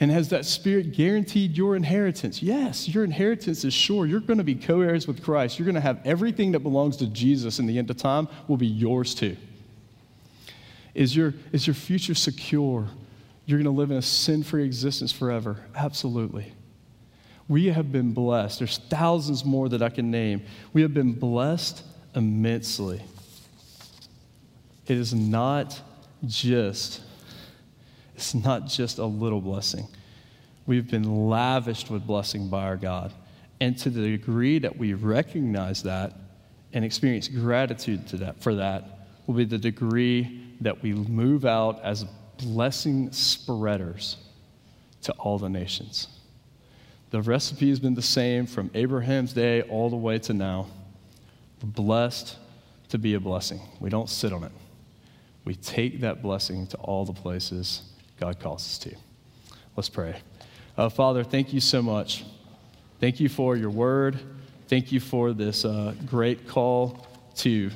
And 0.00 0.10
has 0.10 0.28
that 0.30 0.44
Spirit 0.44 0.92
guaranteed 0.92 1.56
your 1.56 1.76
inheritance? 1.76 2.42
Yes, 2.42 2.88
your 2.88 3.04
inheritance 3.04 3.64
is 3.64 3.72
sure. 3.72 4.06
You're 4.06 4.18
going 4.18 4.38
to 4.38 4.44
be 4.44 4.56
co 4.56 4.80
heirs 4.80 5.06
with 5.06 5.22
Christ. 5.22 5.56
You're 5.56 5.66
going 5.66 5.76
to 5.76 5.80
have 5.80 6.00
everything 6.04 6.50
that 6.50 6.60
belongs 6.60 6.96
to 6.96 7.06
Jesus 7.06 7.60
in 7.60 7.66
the 7.66 7.78
end 7.78 7.88
of 7.90 7.96
time 7.96 8.26
will 8.48 8.56
be 8.56 8.66
yours 8.66 9.14
too. 9.14 9.36
Is 10.94 11.14
your, 11.14 11.32
is 11.52 11.68
your 11.68 11.74
future 11.74 12.16
secure? 12.16 12.88
You're 13.46 13.58
going 13.58 13.72
to 13.72 13.78
live 13.78 13.90
in 13.90 13.96
a 13.96 14.02
sin 14.02 14.42
free 14.42 14.64
existence 14.64 15.12
forever. 15.12 15.64
Absolutely. 15.74 16.52
We 17.48 17.66
have 17.66 17.92
been 17.92 18.12
blessed. 18.12 18.58
There's 18.58 18.78
thousands 18.78 19.44
more 19.44 19.68
that 19.68 19.82
I 19.82 19.90
can 19.90 20.10
name. 20.10 20.42
We 20.72 20.82
have 20.82 20.94
been 20.94 21.12
blessed 21.12 21.84
immensely. 22.14 23.02
It 24.86 24.96
is 24.96 25.14
not 25.14 25.80
just 26.26 27.02
it's 28.14 28.34
not 28.34 28.66
just 28.66 28.98
a 28.98 29.04
little 29.04 29.40
blessing. 29.40 29.88
We've 30.66 30.88
been 30.88 31.28
lavished 31.28 31.90
with 31.90 32.06
blessing 32.06 32.48
by 32.48 32.62
our 32.64 32.76
God. 32.76 33.12
And 33.60 33.76
to 33.78 33.90
the 33.90 34.02
degree 34.02 34.58
that 34.60 34.76
we 34.76 34.94
recognize 34.94 35.82
that 35.82 36.12
and 36.72 36.84
experience 36.84 37.28
gratitude 37.28 38.06
to 38.08 38.16
that 38.18 38.40
for 38.40 38.54
that 38.56 39.08
will 39.26 39.34
be 39.34 39.44
the 39.44 39.58
degree 39.58 40.54
that 40.60 40.82
we 40.82 40.92
move 40.92 41.44
out 41.44 41.82
as 41.82 42.04
blessing 42.38 43.12
spreaders 43.12 44.16
to 45.02 45.12
all 45.12 45.38
the 45.38 45.48
nations. 45.48 46.08
The 47.10 47.22
recipe 47.22 47.68
has 47.68 47.78
been 47.78 47.94
the 47.94 48.02
same 48.02 48.46
from 48.46 48.70
Abraham's 48.74 49.32
day 49.32 49.62
all 49.62 49.88
the 49.90 49.96
way 49.96 50.18
to 50.20 50.32
now. 50.32 50.66
We're 51.62 51.68
blessed 51.70 52.36
to 52.88 52.98
be 52.98 53.14
a 53.14 53.20
blessing. 53.20 53.60
We 53.80 53.90
don't 53.90 54.08
sit 54.08 54.32
on 54.32 54.44
it. 54.44 54.52
We 55.44 55.54
take 55.54 56.00
that 56.00 56.22
blessing 56.22 56.66
to 56.68 56.76
all 56.78 57.04
the 57.04 57.12
places 57.12 57.82
God 58.18 58.40
calls 58.40 58.62
us 58.62 58.78
to. 58.78 58.96
Let's 59.76 59.88
pray. 59.88 60.16
Uh, 60.76 60.88
Father, 60.88 61.22
thank 61.22 61.52
you 61.52 61.60
so 61.60 61.82
much. 61.82 62.24
Thank 63.00 63.20
you 63.20 63.28
for 63.28 63.56
your 63.56 63.70
word. 63.70 64.18
Thank 64.68 64.92
you 64.92 65.00
for 65.00 65.32
this 65.32 65.64
uh, 65.64 65.94
great 66.06 66.48
call 66.48 67.06
to, 67.36 67.70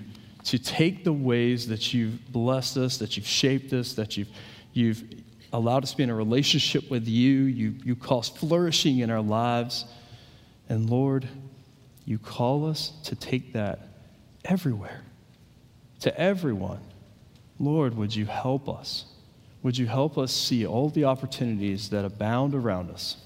to 0.44 0.58
take 0.58 1.04
the 1.04 1.12
ways 1.12 1.68
that 1.68 1.92
you've 1.92 2.32
blessed 2.32 2.76
us, 2.76 2.98
that 2.98 3.16
you've 3.16 3.26
shaped 3.26 3.72
us, 3.72 3.94
that 3.94 4.16
you've, 4.16 4.28
you've 4.72 5.04
allowed 5.52 5.82
us 5.82 5.92
to 5.92 5.96
be 5.96 6.02
in 6.02 6.10
a 6.10 6.14
relationship 6.14 6.90
with 6.90 7.06
you. 7.06 7.42
You, 7.44 7.74
you 7.84 7.96
call 7.96 8.22
flourishing 8.22 8.98
in 8.98 9.10
our 9.10 9.20
lives. 9.20 9.84
And 10.68 10.88
Lord, 10.88 11.26
you 12.04 12.18
call 12.18 12.66
us 12.66 12.92
to 13.04 13.14
take 13.14 13.52
that 13.52 13.88
everywhere, 14.44 15.02
to 16.00 16.18
everyone. 16.18 16.80
Lord, 17.58 17.96
would 17.96 18.14
you 18.14 18.26
help 18.26 18.68
us? 18.68 19.04
Would 19.62 19.76
you 19.76 19.86
help 19.86 20.16
us 20.16 20.32
see 20.32 20.66
all 20.66 20.88
the 20.88 21.04
opportunities 21.04 21.90
that 21.90 22.04
abound 22.04 22.54
around 22.54 22.90
us? 22.90 23.16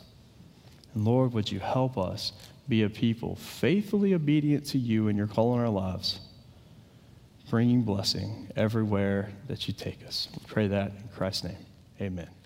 And 0.94 1.04
Lord, 1.04 1.32
would 1.32 1.50
you 1.50 1.60
help 1.60 1.98
us 1.98 2.32
be 2.68 2.82
a 2.82 2.88
people 2.88 3.36
faithfully 3.36 4.14
obedient 4.14 4.64
to 4.66 4.78
you 4.78 5.08
and 5.08 5.18
your 5.18 5.26
call 5.26 5.54
in 5.54 5.60
our 5.60 5.68
lives, 5.68 6.20
bringing 7.52 7.82
blessing 7.82 8.50
everywhere 8.56 9.28
that 9.46 9.68
you 9.68 9.74
take 9.74 9.98
us? 10.06 10.26
We 10.32 10.42
pray 10.46 10.68
that 10.68 10.90
in 10.90 11.08
Christ's 11.14 11.44
name. 11.44 11.66
Amen. 12.00 12.41